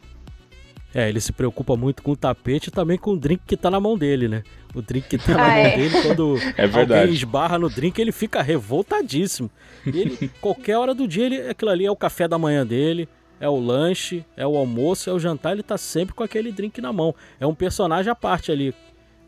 É, 0.94 1.10
ele 1.10 1.20
se 1.20 1.32
preocupa 1.32 1.76
muito 1.76 2.04
com 2.04 2.12
o 2.12 2.16
tapete 2.16 2.68
e 2.68 2.72
também 2.72 2.98
com 2.98 3.12
o 3.12 3.18
drink 3.18 3.42
que 3.48 3.58
tá 3.58 3.72
na 3.72 3.80
mão 3.80 3.98
dele, 3.98 4.28
né? 4.28 4.44
O 4.76 4.82
drink 4.82 5.08
que 5.08 5.18
tá 5.18 5.34
na 5.34 5.46
ah, 5.46 5.48
mão 5.48 5.58
é. 5.58 5.76
dele, 5.76 6.02
quando 6.04 6.38
é 6.56 6.64
alguém 6.66 7.14
esbarra 7.14 7.58
no 7.58 7.70
drink, 7.70 8.00
ele 8.00 8.12
fica 8.12 8.42
revoltadíssimo. 8.42 9.50
E 9.86 10.00
ele, 10.00 10.32
qualquer 10.40 10.78
hora 10.78 10.94
do 10.94 11.08
dia, 11.08 11.26
ele, 11.26 11.50
aquilo 11.50 11.72
ali 11.72 11.86
é 11.86 11.92
o 11.92 11.96
café 11.96 12.28
da 12.28 12.38
manhã 12.38 12.66
dele, 12.66 13.10
é 13.40 13.50
o 13.50 13.60
lanche, 13.60 14.24
é 14.38 14.46
o 14.46 14.56
almoço, 14.56 15.10
é 15.10 15.14
o 15.14 15.20
jantar, 15.20 15.54
ele 15.54 15.64
tá 15.64 15.78
sempre 15.78 16.14
com 16.14 16.24
aquele 16.24 16.52
drink 16.52 16.80
na 16.80 16.94
mão. 16.94 17.16
É 17.40 17.48
um 17.48 17.56
personagem 17.56 18.12
à 18.12 18.16
parte 18.16 18.52
ali. 18.52 18.74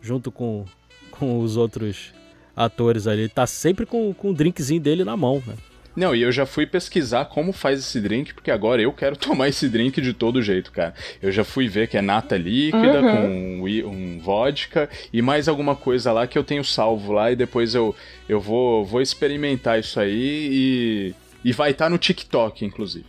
junto 0.02 0.32
com, 0.32 0.66
com 1.10 1.40
os 1.40 1.58
outros 1.58 2.14
atores 2.56 3.08
ali. 3.08 3.24
Ele 3.24 3.30
tá 3.30 3.48
sempre 3.48 3.86
com, 3.88 4.14
com 4.14 4.30
o 4.30 4.34
drinkzinho 4.34 4.80
dele 4.80 5.04
na 5.04 5.18
mão, 5.18 5.42
né? 5.46 5.56
Não, 5.96 6.14
e 6.14 6.22
eu 6.22 6.32
já 6.32 6.46
fui 6.46 6.66
pesquisar 6.66 7.26
como 7.26 7.54
faz 7.54 7.80
esse 7.80 8.02
drink, 8.02 8.34
porque 8.34 8.52
agora 8.52 8.82
eu 8.82 8.92
quero 8.92 9.16
tomar 9.18 9.48
esse 9.48 9.70
drink 9.70 10.02
de 10.02 10.14
todo 10.14 10.42
jeito, 10.42 10.72
cara. 10.72 10.94
Eu 11.22 11.32
já 11.32 11.44
fui 11.44 11.68
ver 11.68 11.88
que 11.88 11.98
é 11.98 12.02
nata 12.02 12.36
líquida 12.36 13.02
uhum. 13.02 13.62
com 13.62 13.90
um 13.90 14.20
vodka 14.20 14.90
e 15.14 15.22
mais 15.22 15.48
alguma 15.48 15.76
coisa 15.76 16.12
lá 16.12 16.28
que 16.28 16.38
eu 16.38 16.44
tenho 16.44 16.64
salvo 16.64 17.14
lá 17.14 17.32
e 17.32 17.36
depois 17.36 17.74
eu, 17.74 17.96
eu 18.28 18.40
vou, 18.40 18.84
vou 18.84 19.02
experimentar 19.02 19.80
isso 19.80 20.00
aí 20.00 20.50
e, 20.52 21.16
e 21.44 21.52
vai 21.54 21.72
estar 21.72 21.86
tá 21.86 21.90
no 21.90 21.98
TikTok, 21.98 22.66
inclusive. 22.66 23.06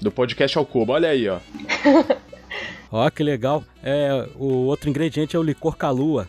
Do 0.00 0.10
podcast 0.10 0.56
ao 0.56 0.66
cubo, 0.66 0.92
olha 0.92 1.10
aí, 1.10 1.28
ó. 1.28 1.38
ó, 2.90 3.08
que 3.10 3.22
legal. 3.22 3.62
É, 3.82 4.28
o 4.36 4.66
outro 4.66 4.88
ingrediente 4.88 5.36
é 5.36 5.38
o 5.38 5.42
licor 5.42 5.76
calua. 5.76 6.28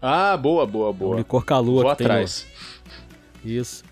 Ah, 0.00 0.36
boa, 0.36 0.66
boa, 0.66 0.92
boa. 0.92 1.14
O 1.14 1.18
licor 1.18 1.44
calua 1.44 1.82
Vou 1.82 1.96
que 1.96 2.02
atrás. 2.02 2.46
tem. 3.42 3.52
No... 3.54 3.60
Isso. 3.60 3.84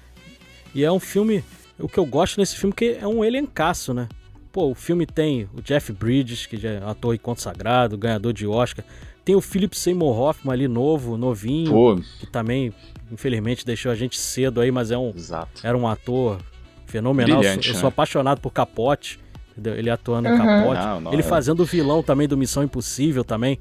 E 0.74 0.84
é 0.84 0.90
um 0.90 1.00
filme. 1.00 1.44
O 1.78 1.88
que 1.88 1.98
eu 1.98 2.06
gosto 2.06 2.38
nesse 2.38 2.56
filme 2.56 2.72
é 2.72 2.76
que 2.76 2.98
é 3.00 3.06
um 3.06 3.24
elencaço, 3.24 3.92
né? 3.92 4.08
Pô, 4.52 4.70
o 4.70 4.74
filme 4.74 5.06
tem 5.06 5.48
o 5.54 5.62
Jeff 5.62 5.92
Bridges, 5.92 6.46
que 6.46 6.56
já 6.56 6.70
é 6.70 6.82
ator 6.84 7.14
e 7.14 7.18
consagrado, 7.18 7.96
ganhador 7.96 8.32
de 8.32 8.46
Oscar. 8.46 8.84
Tem 9.24 9.34
o 9.34 9.40
Philip 9.40 9.76
Seymour 9.78 10.18
Hoffman 10.18 10.52
ali, 10.52 10.68
novo, 10.68 11.16
novinho, 11.16 11.70
Pô. 11.70 11.96
que 12.18 12.26
também, 12.26 12.72
infelizmente, 13.10 13.64
deixou 13.64 13.90
a 13.90 13.94
gente 13.94 14.18
cedo 14.18 14.60
aí, 14.60 14.70
mas 14.70 14.90
é 14.90 14.98
um, 14.98 15.12
Exato. 15.14 15.64
era 15.64 15.76
um 15.78 15.86
ator 15.86 16.38
fenomenal. 16.86 17.38
Brilhante, 17.38 17.68
eu, 17.68 17.74
sou, 17.74 17.78
eu 17.78 17.80
sou 17.80 17.88
né? 17.88 17.88
apaixonado 17.88 18.40
por 18.40 18.52
Capote, 18.52 19.20
entendeu? 19.52 19.74
ele 19.74 19.88
atuando 19.88 20.28
uhum. 20.28 20.34
em 20.34 20.38
Capote. 20.38 20.82
Não, 20.82 21.00
não, 21.00 21.12
ele 21.12 21.22
é. 21.22 21.24
fazendo 21.24 21.60
o 21.60 21.64
vilão 21.64 22.02
também 22.02 22.26
do 22.26 22.36
Missão 22.36 22.62
Impossível 22.62 23.24
também. 23.24 23.58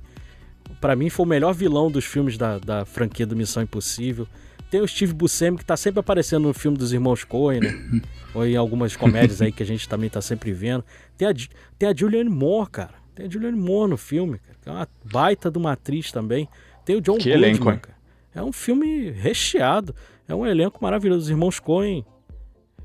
Para 0.80 0.96
mim 0.96 1.10
foi 1.10 1.26
o 1.26 1.30
melhor 1.30 1.54
vilão 1.54 1.92
dos 1.92 2.06
filmes 2.06 2.38
da, 2.38 2.58
da 2.58 2.84
franquia 2.84 3.26
do 3.26 3.36
Missão 3.36 3.62
Impossível. 3.62 4.28
Tem 4.72 4.80
o 4.80 4.88
Steve 4.88 5.14
Buscemi, 5.14 5.58
que 5.58 5.66
tá 5.66 5.76
sempre 5.76 6.00
aparecendo 6.00 6.48
no 6.48 6.54
filme 6.54 6.78
dos 6.78 6.94
Irmãos 6.94 7.26
Coen, 7.26 7.60
né? 7.60 8.02
Ou 8.34 8.46
em 8.48 8.56
algumas 8.56 8.96
comédias 8.96 9.42
aí 9.42 9.52
que 9.52 9.62
a 9.62 9.66
gente 9.66 9.88
também 9.88 10.10
tá 10.10 10.22
sempre 10.22 10.54
vendo. 10.54 10.82
Tem 11.18 11.28
a, 11.28 11.34
tem 11.78 11.90
a 11.90 11.94
Julianne 11.94 12.30
Moore, 12.30 12.70
cara. 12.70 12.94
Tem 13.14 13.26
a 13.26 13.30
Julianne 13.30 13.60
Moore 13.60 13.90
no 13.90 13.98
filme, 13.98 14.40
cara. 14.40 14.58
Que 14.62 14.70
é 14.70 14.72
uma 14.72 14.88
baita 15.04 15.52
de 15.52 15.58
uma 15.58 15.74
atriz 15.74 16.10
também. 16.14 16.48
Tem 16.86 16.96
o 16.96 17.02
John 17.02 17.18
que 17.18 17.30
Goodman, 17.30 17.50
elenco, 17.50 17.66
cara. 17.66 17.98
É 18.34 18.42
um 18.42 18.54
filme 18.54 19.12
recheado. 19.12 19.94
É 20.26 20.34
um 20.34 20.46
elenco 20.46 20.82
maravilhoso. 20.82 21.24
Os 21.24 21.30
Irmãos 21.30 21.60
Coen 21.60 22.06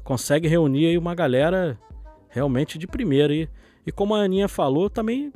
consegue 0.03 0.49
reunir 0.49 0.87
aí 0.87 0.99
uma 0.99 1.15
galera 1.15 1.79
realmente 2.29 2.79
de 2.79 2.89
primeira. 2.89 3.33
E, 3.33 3.49
e 3.87 3.93
como 3.93 4.13
a 4.13 4.23
Aninha 4.23 4.49
falou, 4.49 4.91
também 4.91 5.33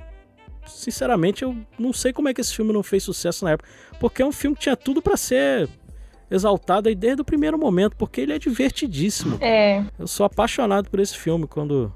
sinceramente, 0.67 1.43
eu 1.43 1.57
não 1.79 1.93
sei 1.93 2.13
como 2.13 2.29
é 2.29 2.35
que 2.35 2.41
esse 2.41 2.55
filme 2.55 2.73
não 2.73 2.83
fez 2.83 3.03
sucesso 3.03 3.45
na 3.45 3.53
época. 3.53 3.69
Porque 3.99 4.23
é 4.23 4.27
um 4.27 4.33
filme 4.33 4.57
que 4.57 4.63
tinha 4.63 4.77
tudo 4.77 5.01
para 5.01 5.17
ser 5.17 5.69
exaltado 6.31 6.89
aí 6.89 6.95
desde 6.95 7.23
o 7.23 7.25
primeiro 7.25 7.59
momento, 7.59 7.97
porque 7.97 8.21
ele 8.21 8.33
é 8.33 8.39
divertidíssimo. 8.39 9.39
É. 9.41 9.85
Eu 9.99 10.07
sou 10.07 10.25
apaixonado 10.25 10.89
por 10.89 11.01
esse 11.01 11.17
filme. 11.17 11.47
Quando, 11.47 11.93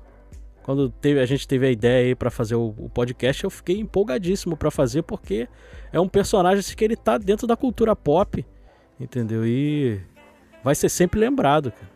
quando 0.63 0.91
teve, 0.91 1.21
a 1.21 1.27
gente 1.27 1.47
teve 1.47 1.67
a 1.67 1.71
ideia 1.71 2.09
aí 2.09 2.15
pra 2.15 2.31
fazer 2.31 2.57
o, 2.57 2.75
o 2.77 2.89
podcast, 2.89 3.45
eu 3.45 3.51
fiquei 3.51 3.79
empolgadíssimo 3.79 4.57
para 4.57 4.71
fazer, 4.71 5.03
porque 5.03 5.49
é 5.93 6.01
um 6.01 6.09
personagem 6.09 6.59
assim, 6.59 6.75
que 6.75 6.85
ele 6.85 6.97
tá 6.97 7.17
dentro 7.17 7.47
da 7.47 7.57
cultura 7.57 7.95
pop, 7.95 8.45
entendeu? 8.99 9.47
E 9.47 10.01
vai 10.63 10.75
ser 10.75 10.89
sempre 10.89 11.21
lembrado, 11.21 11.71
cara. 11.71 11.95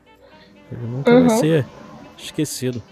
Ele 0.70 0.86
nunca 0.86 1.10
uhum. 1.10 1.26
vai 1.26 1.38
ser 1.38 1.66
esquecido. 2.16 2.82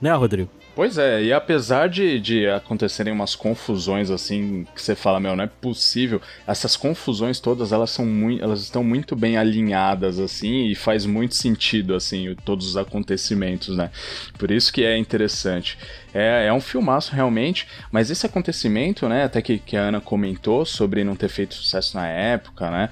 Né, 0.00 0.12
Rodrigo? 0.12 0.50
Pois 0.76 0.98
é, 0.98 1.22
e 1.22 1.32
apesar 1.32 1.88
de, 1.88 2.20
de 2.20 2.46
acontecerem 2.50 3.10
umas 3.10 3.34
confusões 3.34 4.10
assim, 4.10 4.66
que 4.74 4.82
você 4.82 4.94
fala, 4.94 5.18
meu, 5.18 5.34
não 5.34 5.44
é 5.44 5.46
possível, 5.46 6.20
essas 6.46 6.76
confusões 6.76 7.40
todas, 7.40 7.72
elas 7.72 7.88
são 7.88 8.04
muito, 8.04 8.44
elas 8.44 8.60
estão 8.60 8.84
muito 8.84 9.16
bem 9.16 9.38
alinhadas 9.38 10.18
assim 10.18 10.66
e 10.66 10.74
faz 10.74 11.06
muito 11.06 11.34
sentido 11.34 11.94
assim, 11.94 12.36
todos 12.44 12.68
os 12.68 12.76
acontecimentos, 12.76 13.74
né? 13.74 13.90
Por 14.38 14.50
isso 14.50 14.70
que 14.70 14.84
é 14.84 14.98
interessante. 14.98 15.78
É, 16.12 16.44
é 16.46 16.52
um 16.52 16.60
filmaço 16.60 17.14
realmente, 17.14 17.66
mas 17.90 18.10
esse 18.10 18.26
acontecimento, 18.26 19.08
né, 19.08 19.24
até 19.24 19.40
que, 19.40 19.58
que 19.58 19.78
a 19.78 19.84
Ana 19.84 20.00
comentou 20.02 20.66
sobre 20.66 21.02
não 21.04 21.16
ter 21.16 21.30
feito 21.30 21.54
sucesso 21.54 21.96
na 21.96 22.06
época, 22.06 22.70
né? 22.70 22.90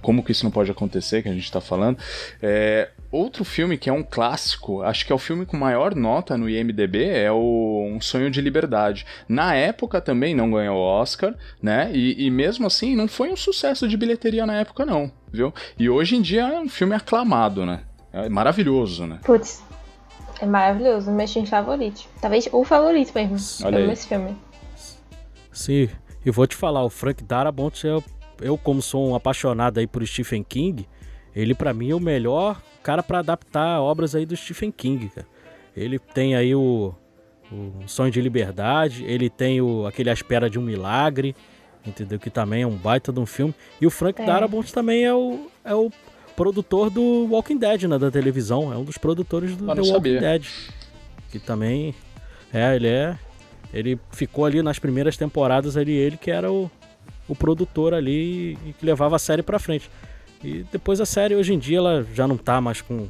Como 0.00 0.22
que 0.22 0.32
isso 0.32 0.44
não 0.44 0.50
pode 0.50 0.70
acontecer, 0.70 1.22
que 1.22 1.28
a 1.28 1.32
gente 1.32 1.44
está 1.44 1.60
falando. 1.60 1.98
É, 2.42 2.90
outro 3.10 3.44
filme 3.44 3.76
que 3.76 3.88
é 3.88 3.92
um 3.92 4.02
clássico, 4.02 4.82
acho 4.82 5.06
que 5.06 5.12
é 5.12 5.14
o 5.14 5.18
filme 5.18 5.44
com 5.46 5.56
maior 5.56 5.94
nota 5.94 6.36
no 6.36 6.48
IMDB, 6.48 7.04
é 7.04 7.30
o 7.30 7.88
Um 7.90 8.00
Sonho 8.00 8.30
de 8.30 8.40
Liberdade. 8.40 9.06
Na 9.28 9.54
época 9.54 10.00
também 10.00 10.34
não 10.34 10.50
ganhou 10.50 10.78
Oscar, 10.78 11.34
né? 11.62 11.90
E, 11.92 12.26
e 12.26 12.30
mesmo 12.30 12.66
assim 12.66 12.94
não 12.94 13.08
foi 13.08 13.30
um 13.30 13.36
sucesso 13.36 13.88
de 13.88 13.96
bilheteria 13.96 14.46
na 14.46 14.56
época, 14.56 14.84
não, 14.84 15.10
viu? 15.32 15.52
E 15.78 15.88
hoje 15.88 16.16
em 16.16 16.22
dia 16.22 16.42
é 16.42 16.60
um 16.60 16.68
filme 16.68 16.94
aclamado, 16.94 17.64
né? 17.64 17.80
É 18.12 18.28
maravilhoso, 18.28 19.06
né? 19.06 19.20
Putz, 19.22 19.62
é 20.40 20.46
maravilhoso, 20.46 21.10
meu 21.10 21.28
filme 21.28 21.46
favorito. 21.46 22.06
Talvez 22.20 22.48
o 22.50 22.64
favorito 22.64 23.12
mesmo. 23.14 23.66
Olha 23.66 23.78
aí. 23.78 23.90
esse 23.90 24.08
filme. 24.08 24.36
Sim, 25.52 25.88
e 26.24 26.30
vou 26.30 26.46
te 26.46 26.56
falar, 26.56 26.84
o 26.84 26.90
Frank 26.90 27.22
Darabont 27.24 27.86
é 27.86 28.19
eu 28.40 28.56
como 28.58 28.80
sou 28.80 29.10
um 29.10 29.14
apaixonado 29.14 29.78
aí 29.78 29.86
por 29.86 30.06
Stephen 30.06 30.42
King, 30.42 30.86
ele 31.34 31.54
para 31.54 31.72
mim 31.72 31.90
é 31.90 31.94
o 31.94 32.00
melhor 32.00 32.60
cara 32.82 33.02
para 33.02 33.18
adaptar 33.18 33.80
obras 33.80 34.14
aí 34.14 34.26
do 34.26 34.36
Stephen 34.36 34.70
King, 34.70 35.08
cara. 35.08 35.26
Ele 35.76 35.98
tem 35.98 36.34
aí 36.34 36.54
o, 36.54 36.94
o 37.52 37.72
Sonho 37.86 38.10
de 38.10 38.20
Liberdade, 38.20 39.04
ele 39.04 39.30
tem 39.30 39.60
o 39.60 39.86
aquele 39.86 40.10
A 40.10 40.12
Espera 40.12 40.50
de 40.50 40.58
um 40.58 40.62
Milagre, 40.62 41.34
entendeu? 41.86 42.18
Que 42.18 42.30
também 42.30 42.62
é 42.62 42.66
um 42.66 42.76
baita 42.76 43.12
de 43.12 43.20
um 43.20 43.26
filme. 43.26 43.54
E 43.80 43.86
o 43.86 43.90
Frank 43.90 44.20
é. 44.20 44.26
Darabont 44.26 44.72
também 44.72 45.04
é 45.04 45.14
o, 45.14 45.46
é 45.64 45.74
o 45.74 45.90
produtor 46.34 46.90
do 46.90 47.28
Walking 47.30 47.58
Dead, 47.58 47.84
né, 47.84 47.98
da 47.98 48.10
televisão. 48.10 48.72
É 48.72 48.76
um 48.76 48.84
dos 48.84 48.98
produtores 48.98 49.56
do 49.56 49.66
The 49.66 49.80
Walking 49.80 50.18
Dead. 50.18 50.46
Que 51.30 51.38
também 51.38 51.94
é, 52.52 52.74
ele 52.74 52.88
é 52.88 53.16
ele 53.72 53.98
ficou 54.10 54.44
ali 54.44 54.62
nas 54.62 54.78
primeiras 54.78 55.16
temporadas 55.16 55.76
ali 55.76 55.92
ele 55.92 56.16
que 56.16 56.30
era 56.30 56.50
o 56.50 56.70
o 57.30 57.34
produtor 57.36 57.94
ali 57.94 58.58
e 58.66 58.74
que 58.78 58.84
levava 58.84 59.16
a 59.16 59.18
série 59.18 59.42
para 59.42 59.58
frente. 59.58 59.88
E 60.42 60.64
depois 60.72 61.00
a 61.00 61.06
série 61.06 61.36
hoje 61.36 61.54
em 61.54 61.58
dia 61.58 61.78
ela 61.78 62.06
já 62.12 62.26
não 62.26 62.36
tá 62.36 62.60
mais 62.60 62.80
com 62.80 63.08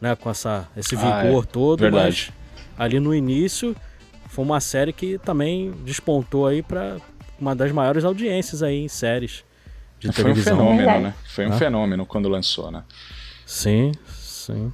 né, 0.00 0.14
com 0.14 0.28
essa 0.28 0.68
esse 0.76 0.94
ah, 0.96 1.22
vigor 1.22 1.44
é. 1.44 1.46
todo, 1.46 1.80
Verdade. 1.80 2.32
mas 2.76 2.78
ali 2.78 3.00
no 3.00 3.14
início 3.14 3.74
foi 4.28 4.44
uma 4.44 4.60
série 4.60 4.92
que 4.92 5.16
também 5.18 5.72
despontou 5.84 6.46
aí 6.46 6.62
para 6.62 6.98
uma 7.40 7.56
das 7.56 7.72
maiores 7.72 8.04
audiências 8.04 8.62
aí 8.62 8.84
em 8.84 8.88
séries 8.88 9.44
de 9.98 10.12
foi 10.12 10.24
televisão. 10.24 10.56
Foi 10.56 10.66
um 10.66 10.76
fenômeno, 10.76 11.00
né? 11.00 11.14
Foi 11.26 11.46
um 11.46 11.52
ah. 11.52 11.58
fenômeno 11.58 12.06
quando 12.06 12.28
lançou, 12.28 12.70
né? 12.70 12.84
Sim, 13.46 13.92
sim. 14.06 14.72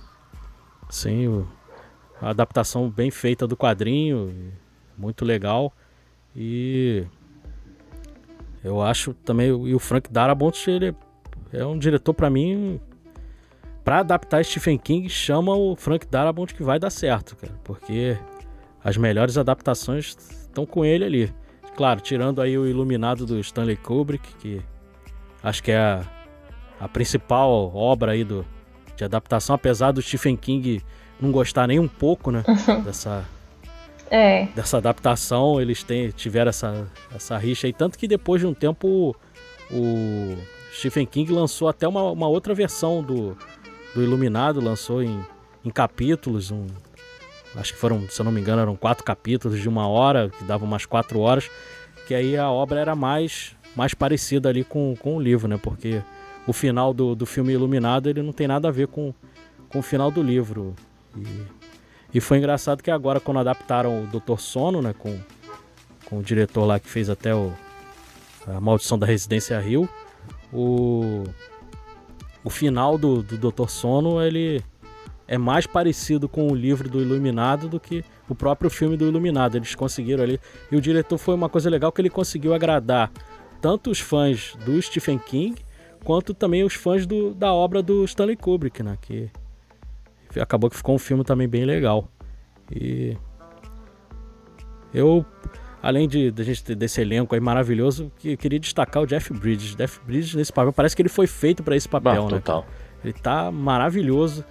Sim, 0.90 1.28
o, 1.28 1.48
a 2.20 2.30
adaptação 2.30 2.90
bem 2.90 3.10
feita 3.10 3.46
do 3.46 3.56
quadrinho, 3.56 4.52
muito 4.98 5.24
legal. 5.24 5.72
E 6.34 7.04
eu 8.62 8.80
acho 8.80 9.12
também, 9.12 9.48
e 9.48 9.74
o 9.74 9.78
Frank 9.78 10.10
Darabont, 10.12 10.70
ele 10.70 10.94
é 11.52 11.64
um 11.64 11.78
diretor 11.78 12.14
para 12.14 12.30
mim, 12.30 12.80
para 13.84 13.98
adaptar 13.98 14.44
Stephen 14.44 14.78
King, 14.78 15.08
chama 15.08 15.54
o 15.54 15.74
Frank 15.74 16.06
Darabont 16.06 16.54
que 16.54 16.62
vai 16.62 16.78
dar 16.78 16.90
certo, 16.90 17.36
cara, 17.36 17.52
porque 17.64 18.16
as 18.82 18.96
melhores 18.96 19.36
adaptações 19.36 20.16
estão 20.42 20.64
com 20.64 20.84
ele 20.84 21.04
ali. 21.04 21.34
Claro, 21.76 22.00
tirando 22.00 22.40
aí 22.40 22.56
o 22.56 22.66
Iluminado 22.66 23.26
do 23.26 23.40
Stanley 23.40 23.76
Kubrick, 23.76 24.34
que 24.36 24.62
acho 25.42 25.62
que 25.62 25.72
é 25.72 25.78
a, 25.78 26.04
a 26.78 26.88
principal 26.88 27.74
obra 27.74 28.12
aí 28.12 28.22
do, 28.22 28.46
de 28.96 29.04
adaptação, 29.04 29.54
apesar 29.56 29.90
do 29.90 30.00
Stephen 30.00 30.36
King 30.36 30.82
não 31.20 31.32
gostar 31.32 31.66
nem 31.66 31.78
um 31.78 31.88
pouco, 31.88 32.30
né, 32.30 32.44
dessa 32.84 33.26
é. 34.12 34.46
dessa 34.54 34.76
adaptação, 34.76 35.58
eles 35.58 35.82
têm, 35.82 36.10
tiveram 36.10 36.50
essa, 36.50 36.86
essa 37.14 37.38
rixa 37.38 37.66
aí. 37.66 37.72
Tanto 37.72 37.98
que 37.98 38.06
depois 38.06 38.42
de 38.42 38.46
um 38.46 38.52
tempo 38.52 39.16
o, 39.70 40.36
Stephen 40.70 41.06
King 41.06 41.32
lançou 41.32 41.66
até 41.66 41.88
uma, 41.88 42.10
uma 42.10 42.28
outra 42.28 42.54
versão 42.54 43.02
do, 43.02 43.34
do 43.94 44.02
Iluminado, 44.02 44.60
lançou 44.60 45.02
em, 45.02 45.18
em 45.64 45.70
capítulos, 45.70 46.50
um, 46.50 46.66
acho 47.56 47.72
que 47.72 47.78
foram, 47.78 48.06
se 48.10 48.20
eu 48.20 48.24
não 48.24 48.32
me 48.32 48.40
engano, 48.40 48.60
eram 48.60 48.76
quatro 48.76 49.02
capítulos 49.02 49.58
de 49.58 49.68
uma 49.68 49.88
hora, 49.88 50.28
que 50.28 50.44
davam 50.44 50.68
umas 50.68 50.84
quatro 50.84 51.18
horas, 51.18 51.50
que 52.06 52.14
aí 52.14 52.36
a 52.36 52.50
obra 52.50 52.80
era 52.80 52.94
mais, 52.94 53.56
mais 53.74 53.94
parecida 53.94 54.50
ali 54.50 54.62
com, 54.62 54.94
com 54.98 55.16
o 55.16 55.20
livro, 55.20 55.48
né? 55.48 55.56
Porque 55.56 56.02
o 56.46 56.52
final 56.52 56.92
do, 56.92 57.14
do 57.14 57.24
filme 57.24 57.54
Iluminado 57.54 58.10
ele 58.10 58.20
não 58.20 58.32
tem 58.32 58.46
nada 58.46 58.68
a 58.68 58.70
ver 58.70 58.88
com, 58.88 59.14
com 59.70 59.78
o 59.78 59.82
final 59.82 60.10
do 60.10 60.22
livro. 60.22 60.74
E 61.16 61.61
e 62.14 62.20
foi 62.20 62.38
engraçado 62.38 62.82
que 62.82 62.90
agora, 62.90 63.20
quando 63.20 63.40
adaptaram 63.40 64.04
o 64.04 64.06
Doutor 64.06 64.40
Sono, 64.40 64.82
né, 64.82 64.94
com, 64.98 65.18
com 66.04 66.18
o 66.18 66.22
diretor 66.22 66.64
lá 66.64 66.78
que 66.78 66.88
fez 66.88 67.08
até 67.08 67.34
o, 67.34 67.52
a 68.46 68.60
Maldição 68.60 68.98
da 68.98 69.06
Residência 69.06 69.58
Rio, 69.58 69.88
o, 70.52 71.24
o 72.44 72.50
final 72.50 72.98
do, 72.98 73.22
do 73.22 73.38
Doutor 73.38 73.70
Sono, 73.70 74.20
ele 74.20 74.62
é 75.26 75.38
mais 75.38 75.66
parecido 75.66 76.28
com 76.28 76.48
o 76.48 76.54
livro 76.54 76.90
do 76.90 77.00
Iluminado 77.00 77.68
do 77.68 77.80
que 77.80 78.04
o 78.28 78.34
próprio 78.34 78.68
filme 78.68 78.96
do 78.96 79.06
Iluminado. 79.06 79.56
Eles 79.56 79.74
conseguiram 79.74 80.22
ali. 80.22 80.38
E 80.70 80.76
o 80.76 80.80
diretor 80.80 81.16
foi 81.16 81.34
uma 81.34 81.48
coisa 81.48 81.70
legal 81.70 81.90
que 81.90 82.00
ele 82.00 82.10
conseguiu 82.10 82.52
agradar 82.52 83.10
tanto 83.60 83.90
os 83.90 84.00
fãs 84.00 84.54
do 84.66 84.80
Stephen 84.82 85.18
King 85.18 85.62
quanto 86.04 86.34
também 86.34 86.64
os 86.64 86.74
fãs 86.74 87.06
do, 87.06 87.32
da 87.32 87.52
obra 87.52 87.82
do 87.82 88.04
Stanley 88.04 88.36
Kubrick, 88.36 88.82
né? 88.82 88.98
Que 89.00 89.30
acabou 90.40 90.70
que 90.70 90.76
ficou 90.76 90.94
um 90.94 90.98
filme 90.98 91.24
também 91.24 91.48
bem 91.48 91.64
legal. 91.64 92.08
E 92.70 93.16
eu, 94.94 95.24
além 95.82 96.08
de, 96.08 96.30
de 96.30 96.44
gente 96.44 96.64
ter 96.64 96.74
desse 96.74 97.00
elenco 97.00 97.34
aí 97.34 97.40
maravilhoso, 97.40 98.10
que 98.18 98.36
queria 98.36 98.58
destacar 98.58 99.02
o 99.02 99.06
Jeff 99.06 99.32
Bridges. 99.32 99.74
Jeff 99.74 100.00
Bridges 100.04 100.34
nesse 100.34 100.52
papel 100.52 100.72
parece 100.72 100.94
que 100.94 101.02
ele 101.02 101.08
foi 101.08 101.26
feito 101.26 101.62
para 101.62 101.76
esse 101.76 101.88
papel, 101.88 102.24
bah, 102.24 102.34
né? 102.34 102.40
Total. 102.40 102.66
Ele 103.02 103.12
tá 103.12 103.50
maravilhoso. 103.50 104.44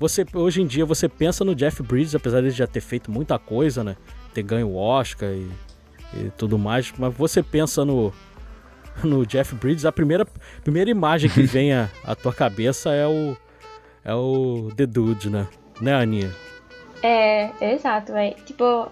Você 0.00 0.24
hoje 0.32 0.62
em 0.62 0.66
dia 0.66 0.86
você 0.86 1.08
pensa 1.08 1.44
no 1.44 1.54
Jeff 1.54 1.82
Bridges, 1.82 2.14
apesar 2.14 2.40
de 2.40 2.50
já 2.50 2.66
ter 2.66 2.80
feito 2.80 3.10
muita 3.10 3.38
coisa, 3.38 3.82
né? 3.82 3.96
Ter 4.32 4.42
ganho 4.42 4.68
o 4.68 4.76
Oscar 4.76 5.30
e, 5.30 5.50
e 6.14 6.30
tudo 6.36 6.58
mais, 6.58 6.92
mas 6.96 7.14
você 7.14 7.42
pensa 7.42 7.84
no 7.84 8.12
no 9.02 9.24
Jeff 9.24 9.54
Bridges, 9.54 9.84
a 9.84 9.92
primeira, 9.92 10.26
primeira 10.62 10.90
imagem 10.90 11.30
que 11.30 11.42
vem 11.46 11.72
à, 11.72 11.88
à 12.04 12.14
tua 12.14 12.32
cabeça 12.32 12.90
é 12.90 13.06
o 13.06 13.36
é 14.08 14.14
o 14.14 14.70
The 14.74 14.86
Dude, 14.86 15.28
né? 15.28 15.46
Né, 15.82 15.94
Aninha? 15.94 16.34
É, 17.02 17.50
exato, 17.60 18.12
velho. 18.12 18.34
Tipo, 18.46 18.90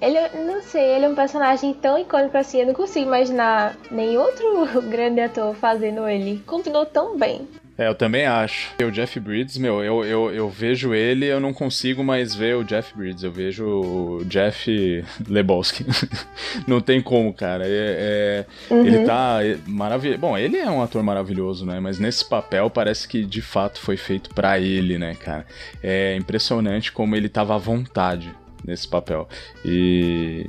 ele, 0.00 0.16
não 0.46 0.62
sei, 0.62 0.82
ele 0.94 1.04
é 1.06 1.08
um 1.08 1.16
personagem 1.16 1.74
tão 1.74 1.98
icônico 1.98 2.36
assim, 2.38 2.60
eu 2.60 2.66
não 2.68 2.74
consigo 2.74 3.06
imaginar 3.06 3.76
nenhum 3.90 4.22
outro 4.22 4.82
grande 4.88 5.20
ator 5.20 5.54
fazendo 5.54 6.08
ele. 6.08 6.42
Combinou 6.46 6.86
tão 6.86 7.18
bem. 7.18 7.46
É, 7.80 7.88
eu 7.88 7.94
também 7.94 8.26
acho. 8.26 8.74
O 8.86 8.90
Jeff 8.90 9.18
Bridges, 9.18 9.56
meu, 9.56 9.82
eu, 9.82 10.04
eu, 10.04 10.30
eu 10.30 10.50
vejo 10.50 10.92
ele, 10.92 11.24
eu 11.24 11.40
não 11.40 11.50
consigo 11.50 12.04
mais 12.04 12.34
ver 12.34 12.54
o 12.54 12.62
Jeff 12.62 12.94
Bridges. 12.94 13.22
Eu 13.22 13.32
vejo 13.32 13.64
o 13.64 14.24
Jeff 14.26 15.02
Lebowski. 15.26 15.86
não 16.68 16.82
tem 16.82 17.00
como, 17.00 17.32
cara. 17.32 17.64
É, 17.66 18.44
é 18.68 18.74
uhum. 18.74 18.84
Ele 18.84 19.06
tá 19.06 19.38
é, 19.42 19.56
maravilhoso. 19.66 20.20
Bom, 20.20 20.36
ele 20.36 20.58
é 20.58 20.70
um 20.70 20.82
ator 20.82 21.02
maravilhoso, 21.02 21.64
né? 21.64 21.80
Mas 21.80 21.98
nesse 21.98 22.22
papel 22.22 22.68
parece 22.68 23.08
que 23.08 23.24
de 23.24 23.40
fato 23.40 23.80
foi 23.80 23.96
feito 23.96 24.28
para 24.34 24.60
ele, 24.60 24.98
né, 24.98 25.14
cara? 25.14 25.46
É 25.82 26.14
impressionante 26.16 26.92
como 26.92 27.16
ele 27.16 27.30
tava 27.30 27.54
à 27.54 27.58
vontade 27.58 28.30
nesse 28.62 28.86
papel. 28.86 29.26
E. 29.64 30.46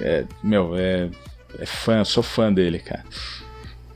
É, 0.00 0.24
meu, 0.42 0.76
é, 0.76 1.08
é 1.60 1.64
fã, 1.64 2.02
sou 2.02 2.24
fã 2.24 2.52
dele, 2.52 2.80
cara. 2.80 3.04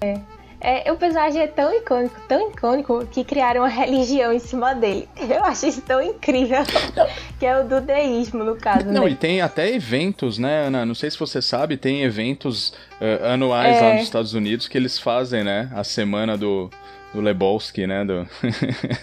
É. 0.00 0.20
É, 0.64 0.92
o 0.92 0.96
personagem 0.96 1.42
é 1.42 1.48
tão 1.48 1.74
icônico, 1.74 2.14
tão 2.28 2.48
icônico, 2.48 3.04
que 3.10 3.24
criaram 3.24 3.62
uma 3.62 3.68
religião 3.68 4.32
em 4.32 4.38
cima 4.38 4.74
dele. 4.74 5.08
Eu 5.18 5.42
acho 5.44 5.66
isso 5.66 5.80
tão 5.82 6.00
incrível. 6.00 6.58
que 7.40 7.44
é 7.44 7.58
o 7.58 7.64
do 7.64 7.80
deísmo, 7.80 8.44
no 8.44 8.54
caso. 8.54 8.86
Não, 8.86 9.04
né? 9.04 9.10
e 9.10 9.16
tem 9.16 9.40
até 9.40 9.68
eventos, 9.74 10.38
né, 10.38 10.66
Ana? 10.66 10.86
Não 10.86 10.94
sei 10.94 11.10
se 11.10 11.18
você 11.18 11.42
sabe, 11.42 11.76
tem 11.76 12.04
eventos 12.04 12.68
uh, 13.00 13.26
anuais 13.32 13.76
é... 13.76 13.80
lá 13.80 13.94
nos 13.94 14.02
Estados 14.04 14.34
Unidos 14.34 14.68
que 14.68 14.78
eles 14.78 15.00
fazem, 15.00 15.42
né? 15.42 15.68
A 15.74 15.82
semana 15.82 16.38
do, 16.38 16.70
do 17.12 17.20
Lebowski, 17.20 17.86
né? 17.86 18.04
Do... 18.04 18.26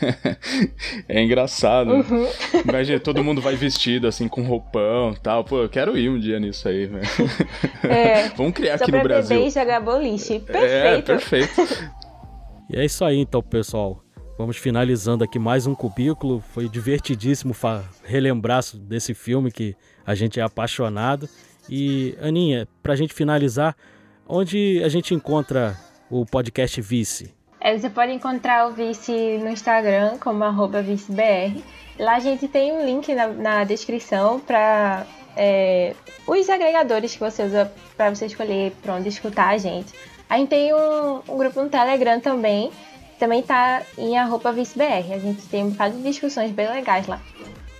é 1.07 1.21
engraçado. 1.21 1.91
Uhum. 1.91 2.27
Imagina, 2.67 2.99
todo 2.99 3.23
mundo 3.23 3.41
vai 3.41 3.55
vestido 3.55 4.07
assim 4.07 4.27
com 4.27 4.41
roupão 4.41 5.11
e 5.11 5.19
tal. 5.19 5.43
Pô, 5.43 5.61
eu 5.61 5.69
quero 5.69 5.97
ir 5.97 6.09
um 6.09 6.19
dia 6.19 6.39
nisso 6.39 6.67
aí, 6.67 6.87
velho. 6.87 7.05
É, 7.83 8.29
Vamos 8.35 8.53
criar 8.53 8.75
aqui 8.75 8.91
no 8.91 9.01
Brasil. 9.03 9.37
Beber 9.37 9.47
e 9.47 9.51
jogar 9.51 9.79
boliche. 9.79 10.39
Perfeito. 10.39 10.65
É, 10.65 11.01
perfeito. 11.01 11.91
e 12.69 12.77
é 12.77 12.85
isso 12.85 13.05
aí 13.05 13.17
então, 13.17 13.41
pessoal. 13.41 14.03
Vamos 14.37 14.57
finalizando 14.57 15.23
aqui 15.23 15.37
mais 15.37 15.67
um 15.67 15.75
cubículo. 15.75 16.41
Foi 16.53 16.67
divertidíssimo 16.69 17.53
relembrar 18.03 18.63
desse 18.75 19.13
filme 19.13 19.51
que 19.51 19.75
a 20.05 20.15
gente 20.15 20.39
é 20.39 20.43
apaixonado. 20.43 21.29
E, 21.69 22.15
Aninha, 22.21 22.67
pra 22.81 22.95
gente 22.95 23.13
finalizar, 23.13 23.75
onde 24.27 24.81
a 24.83 24.89
gente 24.89 25.13
encontra 25.13 25.77
o 26.09 26.25
podcast 26.25 26.81
Vice? 26.81 27.38
É, 27.61 27.77
você 27.77 27.89
pode 27.89 28.13
encontrar 28.13 28.67
o 28.67 28.73
Vice 28.73 29.37
no 29.39 29.49
Instagram 29.49 30.17
como 30.19 30.43
vicebr. 30.81 31.61
Lá 31.99 32.15
a 32.15 32.19
gente 32.19 32.47
tem 32.47 32.71
um 32.71 32.85
link 32.85 33.13
na, 33.13 33.27
na 33.27 33.63
descrição 33.65 34.39
para 34.39 35.05
é, 35.35 35.93
os 36.25 36.49
agregadores 36.49 37.13
que 37.13 37.19
você 37.19 37.43
usa 37.43 37.71
para 37.97 38.15
você 38.15 38.27
escolher 38.27 38.71
para 38.81 38.95
onde 38.95 39.09
escutar 39.09 39.49
a 39.49 39.57
gente. 39.57 39.93
A 40.29 40.37
gente 40.37 40.49
tem 40.49 40.73
um, 40.73 41.21
um, 41.27 41.37
grupo 41.37 41.61
no 41.61 41.69
Telegram 41.69 42.19
também, 42.21 42.71
também 43.19 43.43
tá 43.43 43.81
em 43.97 44.13
vicebr. 44.55 45.13
A 45.13 45.19
gente 45.19 45.41
tem 45.47 45.65
um 45.65 45.71
bocado 45.71 45.97
de 45.97 46.03
discussões 46.03 46.51
bem 46.51 46.69
legais 46.69 47.07
lá. 47.07 47.21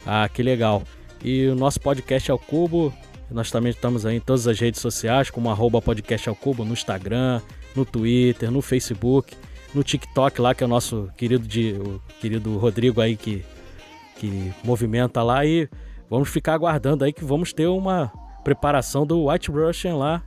Ah, 0.05 0.27
que 0.27 0.43
legal. 0.43 0.83
E 1.23 1.47
o 1.47 1.55
nosso 1.55 1.79
podcast 1.79 2.29
é 2.29 2.33
o 2.33 2.39
Cubo. 2.39 2.93
Nós 3.31 3.49
também 3.49 3.69
estamos 3.69 4.05
aí 4.05 4.17
em 4.17 4.19
todas 4.19 4.47
as 4.47 4.59
redes 4.59 4.81
sociais, 4.81 5.29
como 5.29 5.49
arroba 5.49 5.81
podcast 5.81 6.27
ao 6.27 6.35
cubo, 6.35 6.65
no 6.65 6.73
Instagram, 6.73 7.39
no 7.75 7.85
Twitter, 7.85 8.49
no 8.49 8.59
Facebook 8.59 9.37
no 9.73 9.83
TikTok 9.83 10.41
lá, 10.41 10.53
que 10.53 10.63
é 10.63 10.65
o 10.65 10.69
nosso 10.69 11.09
querido, 11.17 11.47
de, 11.47 11.73
o 11.73 12.01
querido 12.19 12.57
Rodrigo 12.57 13.01
aí 13.01 13.15
que, 13.15 13.43
que 14.17 14.51
movimenta 14.63 15.21
lá. 15.23 15.45
E 15.45 15.69
vamos 16.09 16.29
ficar 16.29 16.53
aguardando 16.53 17.03
aí 17.03 17.13
que 17.13 17.23
vamos 17.23 17.53
ter 17.53 17.67
uma 17.67 18.11
preparação 18.43 19.05
do 19.05 19.29
White 19.29 19.51
Russian 19.51 19.95
lá 19.95 20.23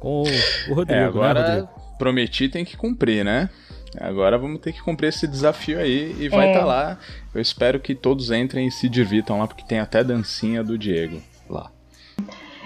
com 0.00 0.22
o 0.68 0.74
Rodrigo. 0.74 1.00
É, 1.00 1.04
agora 1.04 1.42
né, 1.42 1.60
Rodrigo? 1.60 1.68
prometi 1.98 2.48
tem 2.48 2.64
que 2.64 2.76
cumprir, 2.76 3.24
né? 3.24 3.50
Agora 3.98 4.36
vamos 4.36 4.60
ter 4.60 4.72
que 4.72 4.82
cumprir 4.82 5.08
esse 5.08 5.26
desafio 5.26 5.78
aí 5.78 6.14
e 6.18 6.28
vai 6.28 6.48
estar 6.48 6.58
é. 6.58 6.62
tá 6.62 6.64
lá. 6.64 6.98
Eu 7.34 7.40
espero 7.40 7.80
que 7.80 7.94
todos 7.94 8.30
entrem 8.30 8.66
e 8.66 8.70
se 8.70 8.88
divirtam 8.88 9.38
lá, 9.38 9.46
porque 9.46 9.64
tem 9.64 9.78
até 9.78 10.04
dancinha 10.04 10.62
do 10.62 10.76
Diego 10.76 11.22
lá. 11.48 11.70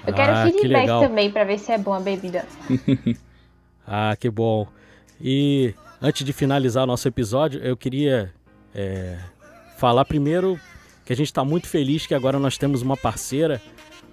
Eu 0.07 0.15
quero 0.15 0.33
ah, 0.33 0.45
feedback 0.47 0.87
que 0.87 1.09
também 1.09 1.31
para 1.31 1.45
ver 1.45 1.59
se 1.59 1.71
é 1.71 1.79
bom 1.79 1.93
a 1.93 2.01
bebida. 2.01 2.45
ah, 3.87 4.17
que 4.19 4.31
bom. 4.31 4.67
E 5.21 5.75
Antes 6.03 6.25
de 6.25 6.33
finalizar 6.33 6.85
o 6.85 6.87
nosso 6.87 7.07
episódio, 7.07 7.61
eu 7.63 7.77
queria 7.77 8.33
é, 8.75 9.19
falar 9.77 10.07
primeiro 10.07 10.59
que 11.05 11.13
a 11.13 11.17
gente 11.17 11.27
está 11.27 11.45
muito 11.45 11.67
feliz 11.67 12.07
que 12.07 12.15
agora 12.15 12.39
nós 12.39 12.57
temos 12.57 12.81
uma 12.81 12.97
parceira. 12.97 13.61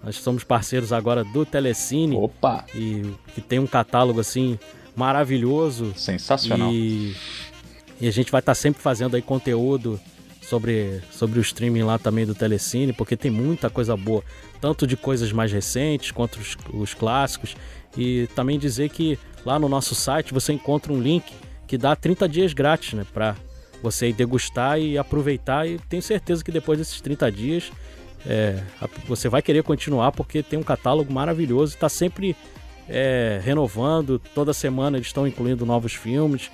Nós 0.03 0.17
somos 0.17 0.43
parceiros 0.43 0.91
agora 0.91 1.23
do 1.23 1.45
Telecine. 1.45 2.17
Opa! 2.17 2.65
E 2.75 3.13
que 3.33 3.39
tem 3.39 3.57
um 3.57 3.65
catálogo 3.65 4.19
assim 4.19 4.59
maravilhoso. 4.97 5.93
Sensacional. 5.95 6.73
E, 6.73 7.15
e 8.01 8.07
a 8.07 8.11
gente 8.11 8.31
vai 8.31 8.39
estar 8.39 8.51
tá 8.51 8.55
sempre 8.55 8.81
fazendo 8.81 9.15
aí 9.15 9.21
conteúdo 9.21 9.97
sobre, 10.41 11.01
sobre 11.09 11.39
o 11.39 11.41
streaming 11.41 11.83
lá 11.83 11.97
também 11.97 12.25
do 12.25 12.35
Telecine, 12.35 12.91
porque 12.91 13.15
tem 13.15 13.31
muita 13.31 13.69
coisa 13.69 13.95
boa, 13.95 14.23
tanto 14.59 14.85
de 14.85 14.97
coisas 14.97 15.31
mais 15.31 15.53
recentes 15.53 16.11
quanto 16.11 16.37
os, 16.37 16.57
os 16.73 16.93
clássicos. 16.93 17.55
E 17.97 18.27
também 18.35 18.59
dizer 18.59 18.89
que 18.89 19.17
lá 19.45 19.57
no 19.57 19.69
nosso 19.69 19.95
site 19.95 20.33
você 20.33 20.51
encontra 20.51 20.91
um 20.91 21.01
link 21.01 21.31
que 21.67 21.77
dá 21.77 21.95
30 21.95 22.27
dias 22.27 22.53
grátis, 22.53 22.93
né? 22.93 23.05
Pra 23.13 23.35
você 23.81 24.11
degustar 24.11 24.79
e 24.79 24.97
aproveitar. 24.97 25.67
E 25.67 25.77
tenho 25.89 26.01
certeza 26.01 26.43
que 26.43 26.51
depois 26.51 26.79
desses 26.79 26.99
30 27.01 27.31
dias 27.31 27.71
é, 28.25 28.61
você 29.07 29.29
vai 29.29 29.41
querer 29.41 29.63
continuar 29.63 30.11
porque 30.11 30.41
tem 30.41 30.57
um 30.57 30.63
catálogo 30.63 31.13
maravilhoso. 31.13 31.75
Está 31.75 31.89
sempre 31.89 32.35
é, 32.89 33.39
renovando. 33.43 34.19
Toda 34.33 34.53
semana 34.53 34.97
eles 34.97 35.07
estão 35.07 35.27
incluindo 35.27 35.65
novos 35.65 35.93
filmes. 35.93 36.49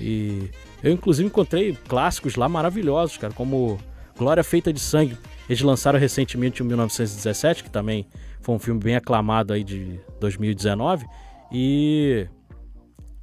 E 0.00 0.50
eu, 0.82 0.92
inclusive, 0.92 1.26
encontrei 1.26 1.76
clássicos 1.88 2.36
lá 2.36 2.48
maravilhosos, 2.48 3.16
cara, 3.16 3.32
como 3.32 3.78
Glória 4.16 4.44
Feita 4.44 4.72
de 4.72 4.80
Sangue. 4.80 5.16
Eles 5.48 5.60
lançaram 5.62 5.98
recentemente 5.98 6.62
o 6.62 6.64
1917, 6.64 7.64
que 7.64 7.70
também 7.70 8.06
foi 8.40 8.54
um 8.54 8.58
filme 8.58 8.80
bem 8.80 8.94
aclamado 8.94 9.52
aí 9.52 9.64
de 9.64 9.98
2019. 10.20 11.06
E 11.50 12.26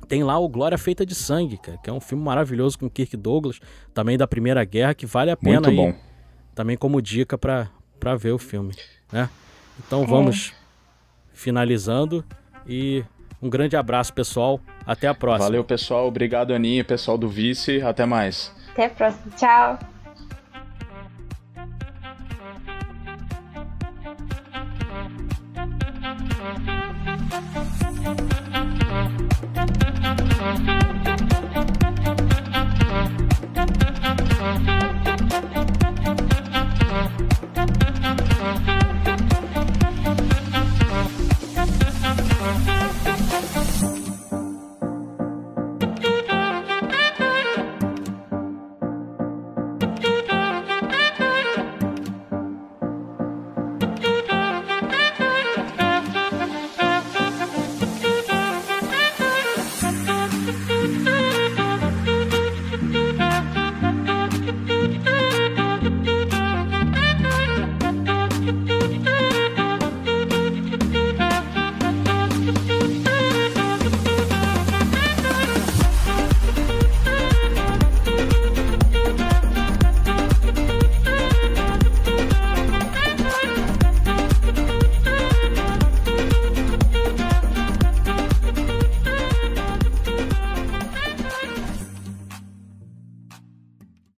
tem 0.05 0.23
lá 0.23 0.37
o 0.39 0.47
Glória 0.47 0.77
Feita 0.77 1.05
de 1.05 1.15
Sangue, 1.15 1.57
cara, 1.57 1.77
que 1.77 1.89
é 1.89 1.93
um 1.93 1.99
filme 1.99 2.23
maravilhoso 2.23 2.79
com 2.79 2.89
Kirk 2.89 3.17
Douglas, 3.17 3.59
também 3.93 4.17
da 4.17 4.27
Primeira 4.27 4.63
Guerra, 4.63 4.93
que 4.93 5.05
vale 5.05 5.31
a 5.31 5.37
pena 5.37 5.67
Muito 5.67 5.75
bom. 5.75 5.87
aí, 5.87 5.95
também 6.53 6.77
como 6.77 7.01
dica 7.01 7.37
para 7.37 7.69
ver 8.17 8.31
o 8.31 8.37
filme, 8.37 8.73
né? 9.11 9.29
Então 9.79 10.03
é. 10.03 10.05
vamos 10.05 10.53
finalizando 11.33 12.23
e 12.67 13.03
um 13.41 13.49
grande 13.49 13.75
abraço, 13.75 14.13
pessoal. 14.13 14.59
Até 14.85 15.07
a 15.07 15.13
próxima. 15.13 15.45
Valeu, 15.45 15.63
pessoal. 15.63 16.07
Obrigado, 16.07 16.53
Aninha, 16.53 16.83
pessoal 16.83 17.17
do 17.17 17.27
Vice. 17.27 17.81
Até 17.81 18.05
mais. 18.05 18.51
Até 18.71 18.85
a 18.85 18.89
próxima. 18.89 19.31
Tchau. 19.35 19.94